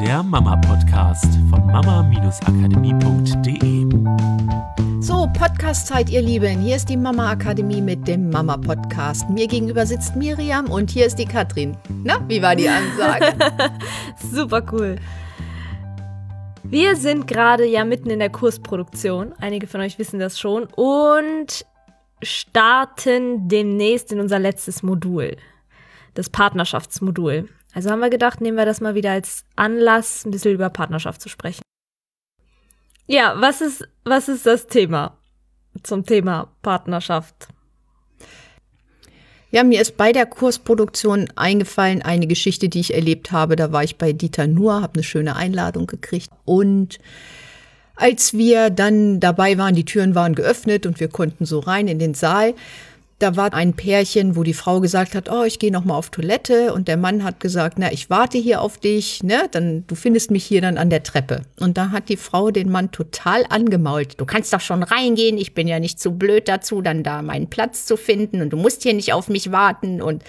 der 0.00 0.22
Mama-Podcast 0.22 1.26
von 1.48 1.66
mama-akademie.de. 1.66 3.86
So, 5.00 5.26
Podcast-Zeit, 5.32 6.10
ihr 6.10 6.20
Lieben. 6.20 6.60
Hier 6.60 6.76
ist 6.76 6.90
die 6.90 6.98
Mama 6.98 7.30
Akademie 7.30 7.80
mit 7.80 8.06
dem 8.06 8.28
Mama 8.28 8.58
Podcast. 8.58 9.30
Mir 9.30 9.46
gegenüber 9.46 9.86
sitzt 9.86 10.14
Miriam 10.14 10.70
und 10.70 10.90
hier 10.90 11.06
ist 11.06 11.18
die 11.18 11.24
Katrin. 11.24 11.78
Na, 12.04 12.22
wie 12.28 12.42
war 12.42 12.54
die 12.54 12.68
Ansage? 12.68 13.32
Super 14.30 14.62
cool. 14.70 14.96
Wir 16.62 16.94
sind 16.96 17.26
gerade 17.26 17.64
ja 17.64 17.86
mitten 17.86 18.10
in 18.10 18.18
der 18.18 18.28
Kursproduktion. 18.28 19.32
Einige 19.40 19.66
von 19.66 19.80
euch 19.80 19.98
wissen 19.98 20.20
das 20.20 20.38
schon. 20.38 20.64
Und 20.76 21.64
starten 22.22 23.48
demnächst 23.48 24.12
in 24.12 24.20
unser 24.20 24.38
letztes 24.38 24.82
Modul. 24.82 25.38
Das 26.12 26.28
Partnerschaftsmodul. 26.28 27.48
Also 27.76 27.90
haben 27.90 28.00
wir 28.00 28.08
gedacht, 28.08 28.40
nehmen 28.40 28.56
wir 28.56 28.64
das 28.64 28.80
mal 28.80 28.94
wieder 28.94 29.10
als 29.10 29.44
Anlass, 29.54 30.24
ein 30.24 30.30
bisschen 30.30 30.54
über 30.54 30.70
Partnerschaft 30.70 31.20
zu 31.20 31.28
sprechen. 31.28 31.60
Ja, 33.06 33.34
was 33.38 33.60
ist, 33.60 33.86
was 34.02 34.30
ist 34.30 34.46
das 34.46 34.66
Thema 34.66 35.18
zum 35.82 36.06
Thema 36.06 36.50
Partnerschaft? 36.62 37.48
Ja, 39.50 39.62
mir 39.62 39.82
ist 39.82 39.98
bei 39.98 40.12
der 40.12 40.24
Kursproduktion 40.24 41.28
eingefallen 41.36 42.00
eine 42.00 42.26
Geschichte, 42.26 42.70
die 42.70 42.80
ich 42.80 42.94
erlebt 42.94 43.30
habe. 43.30 43.56
Da 43.56 43.72
war 43.72 43.84
ich 43.84 43.98
bei 43.98 44.14
Dieter 44.14 44.46
Nuhr, 44.46 44.80
habe 44.80 44.94
eine 44.94 45.02
schöne 45.02 45.36
Einladung 45.36 45.86
gekriegt 45.86 46.30
und 46.46 46.98
als 47.94 48.32
wir 48.32 48.70
dann 48.70 49.20
dabei 49.20 49.58
waren, 49.58 49.74
die 49.74 49.84
Türen 49.84 50.14
waren 50.14 50.34
geöffnet 50.34 50.86
und 50.86 50.98
wir 50.98 51.08
konnten 51.08 51.44
so 51.44 51.58
rein 51.58 51.88
in 51.88 51.98
den 51.98 52.14
Saal, 52.14 52.54
da 53.18 53.34
war 53.34 53.54
ein 53.54 53.72
Pärchen, 53.72 54.36
wo 54.36 54.42
die 54.42 54.52
Frau 54.52 54.80
gesagt 54.80 55.14
hat, 55.14 55.30
oh, 55.30 55.44
ich 55.44 55.58
gehe 55.58 55.72
noch 55.72 55.86
mal 55.86 55.96
auf 55.96 56.10
Toilette 56.10 56.74
und 56.74 56.86
der 56.86 56.98
Mann 56.98 57.24
hat 57.24 57.40
gesagt, 57.40 57.78
na, 57.78 57.90
ich 57.90 58.10
warte 58.10 58.36
hier 58.36 58.60
auf 58.60 58.76
dich, 58.76 59.22
ne? 59.22 59.48
Dann 59.50 59.86
du 59.86 59.94
findest 59.94 60.30
mich 60.30 60.44
hier 60.44 60.60
dann 60.60 60.76
an 60.76 60.90
der 60.90 61.02
Treppe. 61.02 61.42
Und 61.58 61.78
da 61.78 61.92
hat 61.92 62.10
die 62.10 62.18
Frau 62.18 62.50
den 62.50 62.70
Mann 62.70 62.92
total 62.92 63.46
angemault. 63.48 64.20
Du 64.20 64.26
kannst 64.26 64.52
doch 64.52 64.60
schon 64.60 64.82
reingehen, 64.82 65.38
ich 65.38 65.54
bin 65.54 65.66
ja 65.66 65.80
nicht 65.80 65.98
zu 65.98 66.12
blöd 66.12 66.46
dazu, 66.46 66.82
dann 66.82 67.02
da 67.02 67.22
meinen 67.22 67.48
Platz 67.48 67.86
zu 67.86 67.96
finden 67.96 68.42
und 68.42 68.50
du 68.50 68.58
musst 68.58 68.82
hier 68.82 68.92
nicht 68.92 69.14
auf 69.14 69.28
mich 69.28 69.50
warten 69.50 70.02
und 70.02 70.22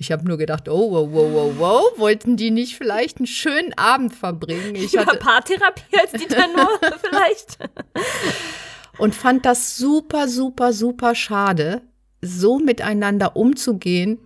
ich 0.00 0.12
habe 0.12 0.24
nur 0.28 0.36
gedacht, 0.36 0.68
oh, 0.68 0.92
wow, 0.92 1.08
wow, 1.10 1.32
wow, 1.32 1.52
wow, 1.56 1.98
wollten 1.98 2.36
die 2.36 2.50
nicht 2.50 2.76
vielleicht 2.76 3.16
einen 3.16 3.26
schönen 3.26 3.72
Abend 3.76 4.14
verbringen? 4.14 4.76
Ich 4.76 4.96
hatte 4.96 5.16
Paartherapie 5.16 5.98
als 5.98 6.12
Dieter 6.12 6.46
nur 6.54 6.68
vielleicht 7.00 7.58
und 8.98 9.14
fand 9.14 9.46
das 9.46 9.76
super, 9.76 10.28
super, 10.28 10.72
super 10.72 11.14
schade, 11.14 11.82
so 12.20 12.58
miteinander 12.58 13.36
umzugehen. 13.36 14.18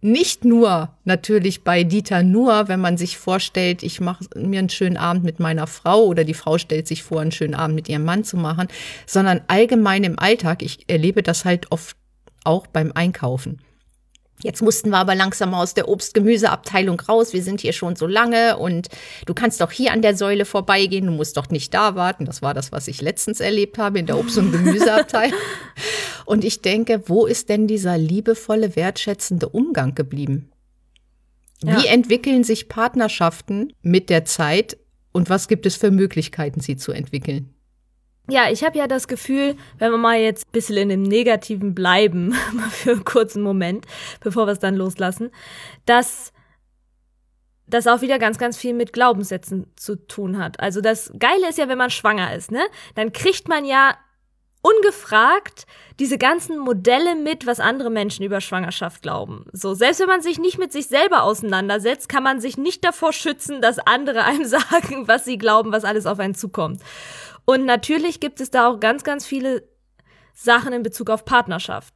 Nicht 0.00 0.44
nur 0.44 0.90
natürlich 1.04 1.64
bei 1.64 1.82
Dieter 1.82 2.22
nur, 2.22 2.68
wenn 2.68 2.80
man 2.80 2.96
sich 2.96 3.18
vorstellt, 3.18 3.82
ich 3.82 4.00
mache 4.00 4.24
mir 4.36 4.60
einen 4.60 4.68
schönen 4.68 4.96
Abend 4.96 5.24
mit 5.24 5.40
meiner 5.40 5.66
Frau 5.66 6.04
oder 6.04 6.22
die 6.22 6.34
Frau 6.34 6.56
stellt 6.56 6.86
sich 6.86 7.02
vor, 7.02 7.20
einen 7.20 7.32
schönen 7.32 7.54
Abend 7.54 7.74
mit 7.74 7.88
ihrem 7.88 8.04
Mann 8.04 8.22
zu 8.22 8.36
machen, 8.36 8.68
sondern 9.06 9.40
allgemein 9.48 10.04
im 10.04 10.18
Alltag. 10.18 10.62
Ich 10.62 10.88
erlebe 10.88 11.24
das 11.24 11.44
halt 11.44 11.72
oft 11.72 11.96
auch 12.44 12.68
beim 12.68 12.92
Einkaufen. 12.94 13.58
Jetzt 14.42 14.62
mussten 14.62 14.90
wir 14.90 14.98
aber 14.98 15.14
langsam 15.14 15.52
aus 15.52 15.74
der 15.74 15.88
Obst-Gemüseabteilung 15.88 17.00
raus. 17.00 17.32
Wir 17.32 17.42
sind 17.42 17.60
hier 17.60 17.72
schon 17.72 17.96
so 17.96 18.06
lange 18.06 18.56
und 18.56 18.88
du 19.26 19.34
kannst 19.34 19.60
doch 19.60 19.72
hier 19.72 19.92
an 19.92 20.02
der 20.02 20.16
Säule 20.16 20.44
vorbeigehen. 20.44 21.06
Du 21.06 21.12
musst 21.12 21.36
doch 21.36 21.48
nicht 21.50 21.74
da 21.74 21.96
warten. 21.96 22.24
Das 22.24 22.40
war 22.40 22.54
das, 22.54 22.70
was 22.70 22.86
ich 22.86 23.02
letztens 23.02 23.40
erlebt 23.40 23.78
habe 23.78 23.98
in 23.98 24.06
der 24.06 24.16
Obst- 24.16 24.38
und 24.38 24.52
Gemüseabteilung. 24.52 25.38
und 26.24 26.44
ich 26.44 26.62
denke, 26.62 27.02
wo 27.06 27.26
ist 27.26 27.48
denn 27.48 27.66
dieser 27.66 27.98
liebevolle, 27.98 28.76
wertschätzende 28.76 29.48
Umgang 29.48 29.94
geblieben? 29.94 30.50
Ja. 31.64 31.82
Wie 31.82 31.86
entwickeln 31.86 32.44
sich 32.44 32.68
Partnerschaften 32.68 33.72
mit 33.82 34.10
der 34.10 34.24
Zeit 34.24 34.78
und 35.10 35.28
was 35.28 35.48
gibt 35.48 35.66
es 35.66 35.74
für 35.74 35.90
Möglichkeiten, 35.90 36.60
sie 36.60 36.76
zu 36.76 36.92
entwickeln? 36.92 37.54
Ja, 38.30 38.50
ich 38.50 38.62
habe 38.62 38.76
ja 38.76 38.86
das 38.86 39.08
Gefühl, 39.08 39.56
wenn 39.78 39.90
wir 39.90 39.98
mal 39.98 40.18
jetzt 40.18 40.46
ein 40.46 40.52
bisschen 40.52 40.76
in 40.76 40.88
dem 40.90 41.02
Negativen 41.02 41.74
bleiben, 41.74 42.32
für 42.70 42.92
einen 42.92 43.04
kurzen 43.04 43.42
Moment, 43.42 43.86
bevor 44.20 44.46
wir 44.46 44.52
es 44.52 44.58
dann 44.58 44.76
loslassen, 44.76 45.30
dass 45.86 46.32
das 47.66 47.86
auch 47.86 48.00
wieder 48.00 48.18
ganz, 48.18 48.38
ganz 48.38 48.56
viel 48.56 48.74
mit 48.74 48.92
Glaubenssätzen 48.92 49.66
zu 49.76 49.96
tun 49.96 50.38
hat. 50.38 50.60
Also 50.60 50.80
das 50.80 51.12
Geile 51.18 51.48
ist 51.48 51.58
ja, 51.58 51.68
wenn 51.68 51.78
man 51.78 51.90
schwanger 51.90 52.34
ist, 52.34 52.50
ne? 52.50 52.62
Dann 52.94 53.12
kriegt 53.12 53.48
man 53.48 53.64
ja 53.64 53.96
ungefragt 54.62 55.66
diese 55.98 56.18
ganzen 56.18 56.58
Modelle 56.58 57.14
mit, 57.14 57.46
was 57.46 57.60
andere 57.60 57.90
Menschen 57.90 58.24
über 58.24 58.40
Schwangerschaft 58.40 59.02
glauben. 59.02 59.46
So, 59.52 59.74
selbst 59.74 60.00
wenn 60.00 60.08
man 60.08 60.22
sich 60.22 60.38
nicht 60.38 60.58
mit 60.58 60.72
sich 60.72 60.86
selber 60.86 61.22
auseinandersetzt, 61.22 62.08
kann 62.08 62.22
man 62.22 62.40
sich 62.40 62.56
nicht 62.56 62.84
davor 62.84 63.12
schützen, 63.12 63.60
dass 63.60 63.78
andere 63.78 64.24
einem 64.24 64.44
sagen, 64.44 65.06
was 65.06 65.24
sie 65.24 65.38
glauben, 65.38 65.72
was 65.72 65.84
alles 65.84 66.06
auf 66.06 66.18
einen 66.18 66.34
zukommt. 66.34 66.82
Und 67.48 67.64
natürlich 67.64 68.20
gibt 68.20 68.42
es 68.42 68.50
da 68.50 68.68
auch 68.68 68.78
ganz, 68.78 69.04
ganz 69.04 69.24
viele 69.24 69.66
Sachen 70.34 70.74
in 70.74 70.82
Bezug 70.82 71.08
auf 71.08 71.24
Partnerschaft. 71.24 71.94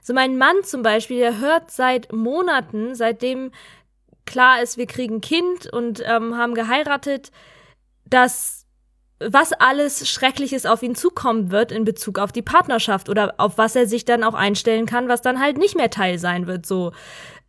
So 0.00 0.14
mein 0.14 0.38
Mann 0.38 0.64
zum 0.64 0.82
Beispiel, 0.82 1.18
der 1.18 1.40
hört 1.40 1.70
seit 1.70 2.10
Monaten, 2.10 2.94
seitdem 2.94 3.50
klar 4.24 4.62
ist, 4.62 4.78
wir 4.78 4.86
kriegen 4.86 5.20
Kind 5.20 5.70
und 5.70 6.02
ähm, 6.06 6.38
haben 6.38 6.54
geheiratet, 6.54 7.32
dass 8.06 8.64
was 9.20 9.52
alles 9.52 10.08
Schreckliches 10.08 10.64
auf 10.64 10.82
ihn 10.82 10.94
zukommen 10.94 11.50
wird 11.50 11.70
in 11.70 11.84
Bezug 11.84 12.18
auf 12.18 12.32
die 12.32 12.40
Partnerschaft 12.40 13.10
oder 13.10 13.34
auf 13.36 13.58
was 13.58 13.76
er 13.76 13.86
sich 13.86 14.06
dann 14.06 14.24
auch 14.24 14.32
einstellen 14.32 14.86
kann, 14.86 15.06
was 15.06 15.20
dann 15.20 15.38
halt 15.38 15.58
nicht 15.58 15.76
mehr 15.76 15.90
Teil 15.90 16.18
sein 16.18 16.46
wird. 16.46 16.64
So, 16.64 16.92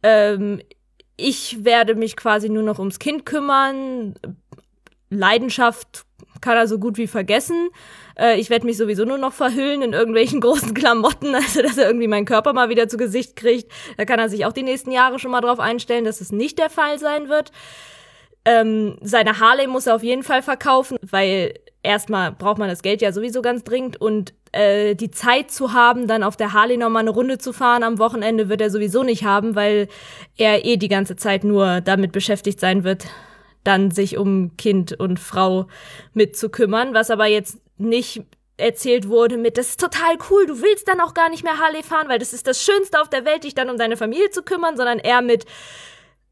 ähm, 0.03 0.61
ich 1.15 1.63
werde 1.63 1.95
mich 1.95 2.17
quasi 2.17 2.49
nur 2.49 2.63
noch 2.63 2.79
ums 2.79 2.99
Kind 2.99 3.25
kümmern, 3.25 4.15
Leidenschaft 5.09 6.05
kann 6.43 6.57
er 6.57 6.67
so 6.67 6.77
gut 6.77 6.97
wie 6.97 7.07
vergessen. 7.07 7.69
Äh, 8.19 8.39
ich 8.39 8.49
werde 8.51 8.65
mich 8.65 8.77
sowieso 8.77 9.05
nur 9.05 9.17
noch 9.17 9.33
verhüllen 9.33 9.81
in 9.81 9.93
irgendwelchen 9.93 10.41
großen 10.41 10.73
Klamotten, 10.73 11.33
also 11.33 11.63
dass 11.63 11.77
er 11.77 11.87
irgendwie 11.87 12.07
meinen 12.07 12.25
Körper 12.25 12.53
mal 12.53 12.69
wieder 12.69 12.87
zu 12.87 12.97
Gesicht 12.97 13.35
kriegt. 13.35 13.71
Da 13.97 14.05
kann 14.05 14.19
er 14.19 14.29
sich 14.29 14.45
auch 14.45 14.53
die 14.53 14.61
nächsten 14.61 14.91
Jahre 14.91 15.17
schon 15.17 15.31
mal 15.31 15.41
drauf 15.41 15.59
einstellen, 15.59 16.05
dass 16.05 16.21
es 16.21 16.31
nicht 16.31 16.59
der 16.59 16.69
Fall 16.69 16.99
sein 16.99 17.29
wird. 17.29 17.51
Ähm, 18.45 18.97
seine 19.01 19.39
Harley 19.39 19.67
muss 19.67 19.87
er 19.87 19.95
auf 19.95 20.03
jeden 20.03 20.23
Fall 20.23 20.41
verkaufen, 20.41 20.97
weil 21.01 21.53
erstmal 21.81 22.33
braucht 22.33 22.57
man 22.57 22.67
das 22.67 22.81
Geld 22.81 23.01
ja 23.01 23.13
sowieso 23.13 23.41
ganz 23.41 23.63
dringend 23.63 23.99
und 23.99 24.33
äh, 24.51 24.95
die 24.95 25.11
Zeit 25.11 25.49
zu 25.49 25.71
haben, 25.71 26.07
dann 26.07 26.23
auf 26.23 26.35
der 26.35 26.51
Harley 26.51 26.75
nochmal 26.75 27.01
eine 27.01 27.09
Runde 27.09 27.37
zu 27.37 27.53
fahren 27.53 27.83
am 27.83 27.99
Wochenende 27.99 28.49
wird 28.49 28.59
er 28.59 28.69
sowieso 28.69 29.03
nicht 29.03 29.23
haben, 29.23 29.55
weil 29.55 29.87
er 30.37 30.65
eh 30.65 30.75
die 30.75 30.89
ganze 30.89 31.15
Zeit 31.15 31.45
nur 31.45 31.79
damit 31.79 32.11
beschäftigt 32.11 32.59
sein 32.59 32.83
wird, 32.83 33.05
dann 33.63 33.91
sich 33.91 34.17
um 34.17 34.55
Kind 34.57 34.99
und 34.99 35.19
Frau 35.19 35.67
mitzukümmern, 36.13 36.93
was 36.93 37.09
aber 37.09 37.27
jetzt 37.27 37.57
nicht 37.77 38.23
erzählt 38.57 39.07
wurde 39.07 39.37
mit, 39.37 39.57
das 39.57 39.69
ist 39.69 39.79
total 39.79 40.17
cool, 40.29 40.45
du 40.45 40.61
willst 40.61 40.87
dann 40.87 41.01
auch 41.01 41.13
gar 41.13 41.29
nicht 41.29 41.43
mehr 41.43 41.57
Harley 41.57 41.83
fahren, 41.83 42.07
weil 42.07 42.19
das 42.19 42.33
ist 42.33 42.47
das 42.47 42.63
Schönste 42.63 43.01
auf 43.01 43.09
der 43.09 43.25
Welt, 43.25 43.43
dich 43.43 43.55
dann 43.55 43.69
um 43.69 43.77
deine 43.77 43.97
Familie 43.97 44.29
zu 44.29 44.43
kümmern, 44.43 44.77
sondern 44.77 44.99
eher 44.99 45.21
mit, 45.21 45.45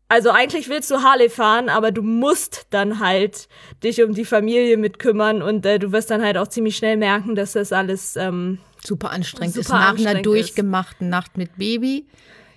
also 0.08 0.30
eigentlich 0.30 0.70
willst 0.70 0.92
du 0.92 1.02
Harley 1.02 1.30
fahren, 1.30 1.68
aber 1.68 1.92
du 1.92 2.04
musst 2.04 2.68
dann 2.70 3.00
halt 3.00 3.48
dich 3.84 4.04
um 4.04 4.14
die 4.14 4.26
Familie 4.26 4.78
mitkümmern 4.78 5.42
und 5.42 5.66
äh, 5.66 5.80
du 5.80 5.92
wirst 5.92 6.12
dann 6.12 6.24
halt 6.24 6.38
auch 6.38 6.48
ziemlich 6.48 6.78
schnell 6.78 6.98
merken, 6.98 7.36
dass 7.36 7.54
das 7.54 7.74
alles 7.74 8.16
ähm, 8.18 8.60
super 8.84 9.10
anstrengend 9.10 9.56
super 9.56 9.66
ist. 9.66 9.72
Nach 9.72 9.98
einer 9.98 10.22
durchgemachten 10.22 11.08
ist. 11.08 11.12
Nacht 11.12 11.38
mit 11.38 11.58
Baby. 11.58 12.06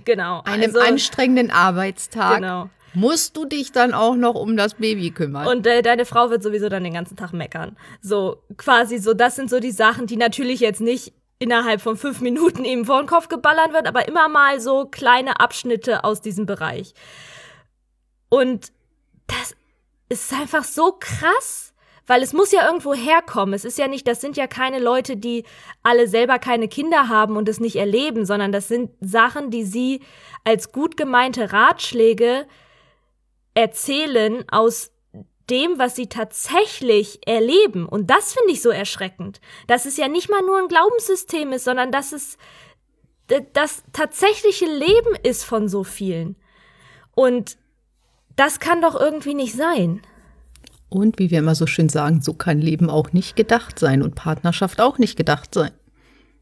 Genau. 0.04 0.42
Einem 0.44 0.64
also, 0.64 0.80
anstrengenden 0.80 1.50
Arbeitstag. 1.50 2.36
Genau 2.36 2.68
musst 2.94 3.36
du 3.36 3.44
dich 3.44 3.72
dann 3.72 3.94
auch 3.94 4.14
noch 4.14 4.34
um 4.34 4.56
das 4.56 4.74
Baby 4.74 5.10
kümmern. 5.10 5.46
Und 5.46 5.66
äh, 5.66 5.82
deine 5.82 6.04
Frau 6.04 6.30
wird 6.30 6.42
sowieso 6.42 6.68
dann 6.68 6.84
den 6.84 6.94
ganzen 6.94 7.16
Tag 7.16 7.32
meckern. 7.32 7.76
So 8.00 8.42
quasi 8.56 8.98
so, 8.98 9.14
das 9.14 9.36
sind 9.36 9.50
so 9.50 9.60
die 9.60 9.72
Sachen, 9.72 10.06
die 10.06 10.16
natürlich 10.16 10.60
jetzt 10.60 10.80
nicht 10.80 11.12
innerhalb 11.38 11.80
von 11.80 11.96
fünf 11.96 12.20
Minuten 12.20 12.64
eben 12.64 12.84
vor 12.84 13.00
den 13.02 13.06
Kopf 13.06 13.28
geballert 13.28 13.72
wird, 13.72 13.86
aber 13.86 14.08
immer 14.08 14.28
mal 14.28 14.60
so 14.60 14.86
kleine 14.86 15.40
Abschnitte 15.40 16.04
aus 16.04 16.20
diesem 16.20 16.46
Bereich. 16.46 16.94
Und 18.28 18.72
das 19.26 19.54
ist 20.08 20.32
einfach 20.32 20.64
so 20.64 20.96
krass, 20.98 21.74
weil 22.06 22.22
es 22.22 22.32
muss 22.32 22.52
ja 22.52 22.66
irgendwo 22.66 22.94
herkommen. 22.94 23.54
Es 23.54 23.64
ist 23.64 23.78
ja 23.78 23.88
nicht, 23.88 24.06
das 24.06 24.20
sind 24.20 24.36
ja 24.36 24.46
keine 24.46 24.78
Leute, 24.78 25.16
die 25.16 25.44
alle 25.82 26.06
selber 26.06 26.38
keine 26.38 26.68
Kinder 26.68 27.08
haben 27.08 27.36
und 27.36 27.48
es 27.48 27.60
nicht 27.60 27.76
erleben, 27.76 28.26
sondern 28.26 28.52
das 28.52 28.68
sind 28.68 28.90
Sachen, 29.00 29.50
die 29.50 29.64
sie 29.64 30.00
als 30.44 30.72
gut 30.72 30.96
gemeinte 30.96 31.52
Ratschläge 31.52 32.46
erzählen 33.54 34.44
aus 34.48 34.90
dem, 35.50 35.78
was 35.78 35.94
sie 35.96 36.08
tatsächlich 36.08 37.26
erleben. 37.26 37.86
Und 37.86 38.10
das 38.10 38.32
finde 38.32 38.52
ich 38.52 38.62
so 38.62 38.70
erschreckend. 38.70 39.40
Dass 39.66 39.86
es 39.86 39.96
ja 39.96 40.08
nicht 40.08 40.30
mal 40.30 40.42
nur 40.42 40.58
ein 40.58 40.68
Glaubenssystem 40.68 41.52
ist, 41.52 41.64
sondern 41.64 41.92
dass 41.92 42.12
es 42.12 42.38
das 43.52 43.82
tatsächliche 43.92 44.66
Leben 44.66 45.16
ist 45.22 45.44
von 45.44 45.68
so 45.68 45.84
vielen. 45.84 46.36
Und 47.14 47.56
das 48.36 48.58
kann 48.58 48.82
doch 48.82 48.98
irgendwie 48.98 49.34
nicht 49.34 49.54
sein. 49.54 50.02
Und 50.88 51.18
wie 51.18 51.30
wir 51.30 51.38
immer 51.38 51.54
so 51.54 51.66
schön 51.66 51.88
sagen, 51.88 52.20
so 52.20 52.34
kann 52.34 52.60
Leben 52.60 52.90
auch 52.90 53.12
nicht 53.12 53.36
gedacht 53.36 53.78
sein 53.78 54.02
und 54.02 54.14
Partnerschaft 54.14 54.80
auch 54.80 54.98
nicht 54.98 55.16
gedacht 55.16 55.54
sein. 55.54 55.72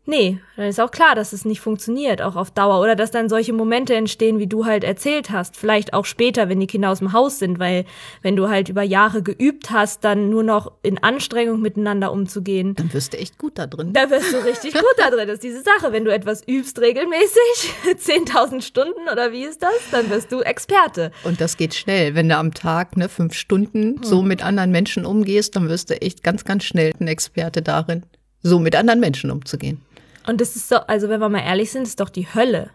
Nee, 0.05 0.41
dann 0.57 0.67
ist 0.67 0.81
auch 0.81 0.91
klar, 0.91 1.15
dass 1.15 1.33
es 1.33 1.45
nicht 1.45 1.61
funktioniert, 1.61 2.23
auch 2.23 2.35
auf 2.35 2.51
Dauer. 2.51 2.81
Oder 2.81 2.97
dass 2.97 3.13
dann 3.13 3.29
solche 3.29 3.53
Momente 3.53 3.95
entstehen, 3.95 4.41
wie 4.41 4.49
du 4.49 4.67
halt 4.67 4.83
erzählt 4.83 5.31
hast. 5.31 5.57
Vielleicht 5.57 5.95
auch 5.95 6.05
später, 6.07 6.49
wenn 6.49 6.59
die 6.59 6.67
Kinder 6.67 6.91
aus 6.91 6.99
dem 6.99 7.13
Haus 7.13 7.39
sind, 7.39 7.61
weil 7.61 7.85
wenn 8.21 8.35
du 8.35 8.49
halt 8.49 8.69
über 8.69 8.83
Jahre 8.83 9.23
geübt 9.23 9.71
hast, 9.71 10.03
dann 10.03 10.29
nur 10.29 10.43
noch 10.43 10.73
in 10.83 10.99
Anstrengung 11.01 11.61
miteinander 11.61 12.11
umzugehen. 12.11 12.75
Dann 12.75 12.93
wirst 12.93 13.13
du 13.13 13.19
echt 13.19 13.39
gut 13.39 13.53
da 13.59 13.69
drin. 13.69 13.93
Da 13.93 14.11
wirst 14.11 14.33
du 14.33 14.39
richtig 14.45 14.75
gut 14.75 14.83
da 14.99 15.09
drin. 15.09 15.29
Das 15.29 15.35
ist 15.35 15.45
diese 15.45 15.63
Sache. 15.63 15.93
Wenn 15.93 16.05
du 16.05 16.13
etwas 16.13 16.43
übst 16.49 16.81
regelmäßig, 16.81 17.73
10.000 17.87 18.61
Stunden 18.63 19.09
oder 19.13 19.31
wie 19.31 19.45
ist 19.45 19.63
das, 19.63 19.71
dann 19.93 20.11
wirst 20.11 20.33
du 20.33 20.41
Experte. 20.41 21.13
Und 21.23 21.41
das 21.41 21.57
geht 21.57 21.75
schnell. 21.75 22.17
Wenn 22.17 22.29
du 22.29 22.37
am 22.37 22.53
Tag 22.53 22.97
ne, 22.97 23.09
fünf 23.09 23.35
Stunden 23.35 24.03
so 24.03 24.21
Mhm. 24.23 24.29
mit 24.29 24.45
anderen 24.45 24.73
Menschen 24.73 25.07
umgehst, 25.07 25.55
dann 25.55 25.69
wirst 25.69 25.91
du 25.91 26.01
echt 26.03 26.25
ganz, 26.25 26.45
ganz 26.45 26.65
schnell 26.65 26.93
ein 27.01 27.07
Experte 27.07 27.63
darin, 27.63 28.03
so 28.43 28.59
mit 28.59 28.75
anderen 28.75 28.99
Menschen 28.99 29.31
umzugehen. 29.31 29.81
Und 30.27 30.41
das 30.41 30.57
ist 30.57 30.69
so, 30.69 30.77
also 30.77 31.09
wenn 31.09 31.21
wir 31.21 31.29
mal 31.29 31.41
ehrlich 31.41 31.71
sind, 31.71 31.83
ist 31.83 32.01
doch 32.01 32.09
die 32.09 32.33
Hölle. 32.33 32.71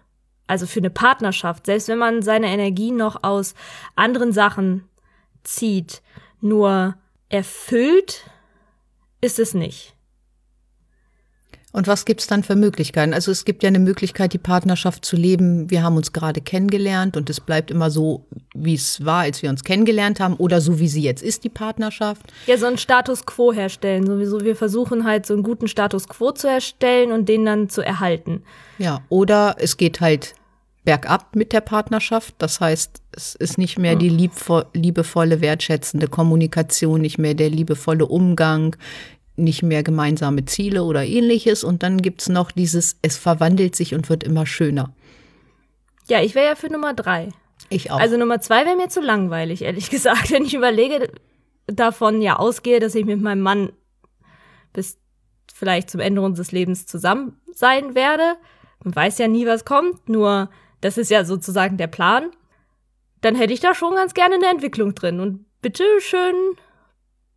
Also 0.48 0.66
für 0.66 0.80
eine 0.80 0.90
Partnerschaft, 0.90 1.66
selbst 1.66 1.90
wenn 1.90 1.98
man 1.98 2.22
seine 2.22 2.48
Energie 2.48 2.92
noch 2.92 3.24
aus 3.24 3.54
anderen 3.96 4.32
Sachen 4.32 4.88
zieht, 5.44 6.02
nur 6.40 6.96
erfüllt 7.30 8.30
ist 9.20 9.40
es 9.40 9.54
nicht. 9.54 9.97
Und 11.74 11.86
was 11.86 12.06
gibt's 12.06 12.28
dann 12.28 12.44
für 12.44 12.56
Möglichkeiten? 12.56 13.14
Also 13.14 13.30
es 13.30 13.44
gibt 13.44 13.62
ja 13.62 13.68
eine 13.68 13.80
Möglichkeit, 13.80 14.34
die 14.34 14.38
Partnerschaft 14.38 15.04
zu 15.04 15.16
leben. 15.18 15.70
Wir 15.70 15.84
haben 15.84 15.98
uns 15.98 16.14
gerade 16.14 16.40
kennengelernt 16.40 17.18
und 17.18 17.30
es 17.30 17.42
bleibt 17.42 17.72
immer 17.72 17.92
so, 17.92 18.26
wie 18.56 18.74
es 18.74 19.06
war, 19.06 19.22
als 19.22 19.42
wir 19.42 19.50
uns 19.50 19.64
kennengelernt 19.64 20.20
haben 20.20 20.36
oder 20.36 20.62
so, 20.62 20.80
wie 20.80 20.88
sie 20.88 21.02
jetzt 21.02 21.22
ist, 21.22 21.44
die 21.44 21.50
Partnerschaft. 21.50 22.22
Ja, 22.46 22.58
so 22.58 22.68
einen 22.68 22.78
Status 22.78 23.26
quo 23.26 23.52
herstellen. 23.52 24.08
Sowieso, 24.08 24.42
wir 24.42 24.56
versuchen 24.56 25.04
halt 25.04 25.26
so 25.26 25.34
einen 25.34 25.44
guten 25.44 25.68
Status 25.68 26.08
quo 26.08 26.32
zu 26.32 26.48
erstellen 26.48 27.12
und 27.12 27.28
den 27.28 27.46
dann 27.46 27.70
zu 27.70 27.82
erhalten. 27.82 28.44
Ja, 28.78 29.02
oder 29.10 29.58
es 29.60 29.76
geht 29.76 30.00
halt 30.00 30.36
bergab 30.86 31.36
mit 31.36 31.52
der 31.52 31.60
Partnerschaft. 31.60 32.34
Das 32.38 32.62
heißt, 32.62 33.02
es 33.12 33.36
ist 33.36 33.58
nicht 33.58 33.78
mehr 33.78 33.98
die 33.98 34.08
liebvo 34.08 34.64
liebevolle, 34.74 35.42
wertschätzende 35.42 36.08
Kommunikation, 36.08 37.02
nicht 37.02 37.18
mehr 37.18 37.34
der 37.34 37.50
liebevolle 37.50 38.06
Umgang, 38.06 38.78
nicht 39.38 39.64
mehr 39.64 39.84
gemeinsame 39.84 40.46
Ziele 40.46 40.84
oder 40.84 41.06
ähnliches. 41.06 41.64
Und 41.64 41.84
dann 41.84 42.02
gibt's 42.02 42.30
noch 42.30 42.52
dieses, 42.52 42.98
es 43.02 43.18
verwandelt 43.18 43.76
sich 43.76 43.94
und 43.94 44.10
wird 44.10 44.24
immer 44.24 44.46
schöner. 44.46 44.94
Ja, 46.10 46.22
ich 46.22 46.36
wäre 46.36 46.48
ja 46.48 46.56
für 46.56 46.72
Nummer 46.72 46.94
drei. 46.94 47.30
Ich 47.70 47.92
auch. 47.92 48.00
Also 48.00 48.18
Nummer 48.18 48.42
zwei 48.42 48.66
wäre 48.66 48.76
mir 48.76 48.90
zu 48.90 49.02
langweilig, 49.02 49.62
ehrlich 49.62 49.90
gesagt. 49.92 50.32
Wenn 50.32 50.46
ich 50.46 50.54
überlege, 50.54 51.10
davon 51.68 52.22
ja 52.22 52.38
ausgehe, 52.38 52.80
dass 52.80 52.96
ich 52.96 53.06
mit 53.06 53.22
meinem 53.22 53.42
Mann 53.42 53.72
bis 54.74 54.98
vielleicht 55.54 55.90
zum 55.90 56.00
Ende 56.00 56.22
unseres 56.22 56.52
Lebens 56.52 56.86
zusammen 56.86 57.40
sein 57.54 57.96
werde. 57.96 58.36
Man 58.84 58.96
weiß 58.96 59.18
ja 59.18 59.28
nie, 59.28 59.48
was 59.48 59.66
kommt, 59.66 60.08
nur 60.08 60.50
das 60.82 60.98
ist 60.98 61.10
ja 61.10 61.26
sozusagen 61.26 61.78
der 61.78 61.88
Plan. 61.88 62.32
Dann 63.22 63.36
hätte 63.36 63.54
ich 63.54 63.60
da 63.60 63.74
schon 63.74 63.96
ganz 63.96 64.14
gerne 64.14 64.36
eine 64.36 64.48
Entwicklung 64.48 64.94
drin. 64.94 65.20
Und 65.20 65.46
bitte 65.62 65.84
schön 66.00 66.36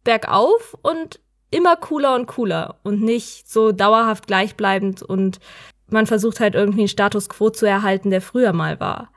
bergauf 0.05 0.76
und 0.82 1.20
immer 1.50 1.76
cooler 1.76 2.14
und 2.14 2.26
cooler 2.26 2.76
und 2.82 3.02
nicht 3.02 3.50
so 3.50 3.73
dauerhaft 3.73 4.26
gleichbleibend 4.26 5.02
und 5.02 5.41
man 5.88 6.06
versucht 6.06 6.41
halt 6.41 6.55
irgendwie 6.55 6.82
einen 6.82 6.88
Status 6.88 7.29
quo 7.29 7.50
zu 7.50 7.67
erhalten, 7.67 8.11
der 8.11 8.20
früher 8.20 8.52
mal 8.52 8.79
war. 8.81 9.11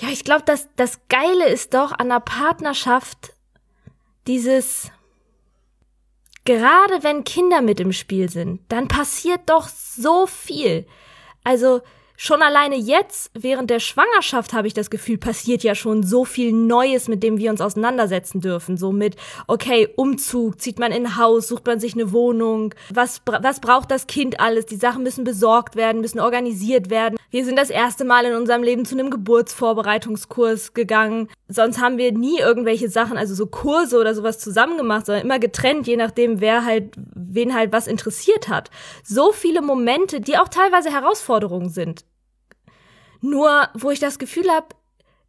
Ja, 0.00 0.08
ich 0.08 0.24
glaube, 0.24 0.42
das, 0.44 0.68
das 0.76 1.00
Geile 1.08 1.48
ist 1.48 1.74
doch 1.74 1.92
an 1.92 2.08
der 2.08 2.20
Partnerschaft 2.20 3.32
dieses, 4.26 4.90
gerade 6.44 7.02
wenn 7.02 7.24
Kinder 7.24 7.62
mit 7.62 7.80
im 7.80 7.92
Spiel 7.92 8.28
sind, 8.28 8.60
dann 8.68 8.88
passiert 8.88 9.42
doch 9.46 9.68
so 9.68 10.26
viel. 10.26 10.86
Also 11.44 11.82
schon 12.16 12.42
alleine 12.42 12.76
jetzt, 12.76 13.30
während 13.34 13.70
der 13.70 13.80
Schwangerschaft, 13.80 14.52
habe 14.52 14.66
ich 14.66 14.74
das 14.74 14.90
Gefühl, 14.90 15.18
passiert 15.18 15.62
ja 15.62 15.74
schon 15.74 16.02
so 16.02 16.24
viel 16.24 16.52
Neues, 16.52 17.08
mit 17.08 17.22
dem 17.22 17.38
wir 17.38 17.50
uns 17.50 17.60
auseinandersetzen 17.60 18.40
dürfen. 18.40 18.76
So 18.76 18.92
mit, 18.92 19.16
okay, 19.46 19.88
Umzug, 19.96 20.60
zieht 20.60 20.78
man 20.78 20.92
in 20.92 21.06
ein 21.06 21.16
Haus, 21.16 21.48
sucht 21.48 21.66
man 21.66 21.80
sich 21.80 21.94
eine 21.94 22.12
Wohnung, 22.12 22.74
was, 22.92 23.22
was 23.26 23.60
braucht 23.60 23.90
das 23.90 24.06
Kind 24.06 24.40
alles? 24.40 24.66
Die 24.66 24.76
Sachen 24.76 25.02
müssen 25.02 25.24
besorgt 25.24 25.76
werden, 25.76 26.00
müssen 26.00 26.20
organisiert 26.20 26.90
werden. 26.90 27.16
Wir 27.30 27.44
sind 27.44 27.58
das 27.58 27.70
erste 27.70 28.04
Mal 28.04 28.24
in 28.24 28.34
unserem 28.34 28.62
Leben 28.62 28.84
zu 28.84 28.94
einem 28.94 29.10
Geburtsvorbereitungskurs 29.10 30.72
gegangen. 30.74 31.28
Sonst 31.48 31.80
haben 31.80 31.98
wir 31.98 32.12
nie 32.12 32.38
irgendwelche 32.38 32.88
Sachen, 32.88 33.18
also 33.18 33.34
so 33.34 33.46
Kurse 33.46 33.98
oder 33.98 34.14
sowas 34.14 34.38
zusammen 34.38 34.76
gemacht, 34.76 35.06
sondern 35.06 35.24
immer 35.24 35.38
getrennt, 35.38 35.86
je 35.86 35.96
nachdem, 35.96 36.40
wer 36.40 36.64
halt, 36.64 36.94
wen 36.96 37.54
halt 37.54 37.72
was 37.72 37.86
interessiert 37.86 38.48
hat. 38.48 38.70
So 39.02 39.32
viele 39.32 39.62
Momente, 39.62 40.20
die 40.20 40.38
auch 40.38 40.48
teilweise 40.48 40.90
Herausforderungen 40.90 41.70
sind. 41.70 42.04
Nur, 43.24 43.70
wo 43.72 43.90
ich 43.90 44.00
das 44.00 44.18
Gefühl 44.18 44.50
habe, 44.50 44.66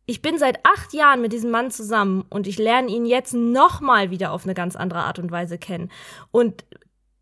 ich 0.05 0.21
bin 0.21 0.37
seit 0.37 0.65
acht 0.65 0.91
Jahren 0.91 1.21
mit 1.21 1.31
diesem 1.31 1.49
Mann 1.49 1.71
zusammen 1.71 2.25
und 2.29 2.45
ich 2.45 2.57
lerne 2.57 2.91
ihn 2.91 3.05
jetzt 3.05 3.33
nochmal 3.33 4.11
wieder 4.11 4.33
auf 4.33 4.43
eine 4.43 4.53
ganz 4.53 4.75
andere 4.75 4.99
Art 4.99 5.17
und 5.17 5.31
Weise 5.31 5.57
kennen. 5.57 5.89
Und 6.29 6.65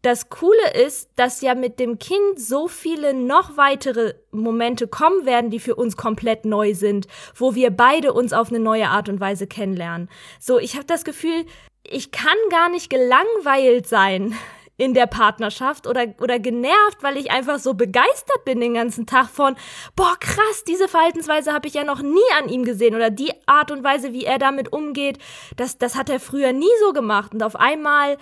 das 0.01 0.29
Coole 0.29 0.73
ist, 0.83 1.11
dass 1.15 1.41
ja 1.41 1.53
mit 1.53 1.79
dem 1.79 1.99
Kind 1.99 2.39
so 2.39 2.67
viele 2.67 3.13
noch 3.13 3.55
weitere 3.55 4.15
Momente 4.31 4.87
kommen 4.87 5.27
werden, 5.27 5.51
die 5.51 5.59
für 5.59 5.75
uns 5.75 5.95
komplett 5.95 6.43
neu 6.43 6.73
sind, 6.73 7.05
wo 7.35 7.53
wir 7.53 7.69
beide 7.69 8.11
uns 8.11 8.33
auf 8.33 8.49
eine 8.49 8.59
neue 8.59 8.89
Art 8.89 9.09
und 9.09 9.19
Weise 9.19 9.45
kennenlernen. 9.45 10.09
So, 10.39 10.57
ich 10.57 10.73
habe 10.73 10.85
das 10.85 11.05
Gefühl, 11.05 11.45
ich 11.83 12.09
kann 12.09 12.33
gar 12.49 12.69
nicht 12.69 12.89
gelangweilt 12.89 13.87
sein 13.87 14.35
in 14.77 14.93
der 14.93 15.05
Partnerschaft 15.05 15.85
oder, 15.85 16.07
oder 16.19 16.39
genervt, 16.39 17.01
weil 17.01 17.17
ich 17.17 17.31
einfach 17.31 17.59
so 17.59 17.75
begeistert 17.75 18.43
bin 18.43 18.59
den 18.59 18.73
ganzen 18.73 19.05
Tag 19.05 19.27
von, 19.27 19.55
boah, 19.95 20.15
krass, 20.19 20.63
diese 20.67 20.87
Verhaltensweise 20.87 21.53
habe 21.53 21.67
ich 21.67 21.75
ja 21.75 21.83
noch 21.83 22.01
nie 22.01 22.19
an 22.39 22.49
ihm 22.49 22.65
gesehen 22.65 22.95
oder 22.95 23.11
die 23.11 23.31
Art 23.45 23.69
und 23.69 23.83
Weise, 23.83 24.13
wie 24.13 24.25
er 24.25 24.39
damit 24.39 24.73
umgeht, 24.73 25.19
das, 25.57 25.77
das 25.77 25.95
hat 25.95 26.09
er 26.09 26.19
früher 26.19 26.53
nie 26.53 26.65
so 26.81 26.91
gemacht. 26.91 27.33
Und 27.33 27.43
auf 27.43 27.55
einmal 27.55 28.17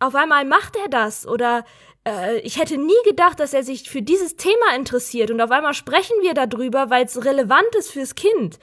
auf 0.00 0.14
einmal 0.14 0.46
macht 0.46 0.76
er 0.76 0.88
das 0.88 1.26
oder 1.26 1.64
äh, 2.06 2.38
ich 2.40 2.58
hätte 2.58 2.78
nie 2.78 2.92
gedacht, 3.04 3.38
dass 3.38 3.52
er 3.52 3.62
sich 3.62 3.88
für 3.88 4.02
dieses 4.02 4.36
Thema 4.36 4.74
interessiert. 4.74 5.30
Und 5.30 5.40
auf 5.40 5.50
einmal 5.50 5.74
sprechen 5.74 6.16
wir 6.22 6.34
darüber, 6.34 6.90
weil 6.90 7.04
es 7.04 7.22
relevant 7.24 7.74
ist 7.78 7.90
fürs 7.92 8.14
Kind. 8.14 8.58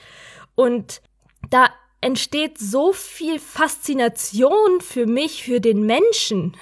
Und 0.56 1.02
da 1.50 1.70
entsteht 2.02 2.58
so 2.58 2.92
viel 2.92 3.40
Faszination 3.40 4.82
für 4.82 5.06
mich, 5.06 5.44
für 5.44 5.62
den 5.62 5.86
Menschen, 5.86 6.58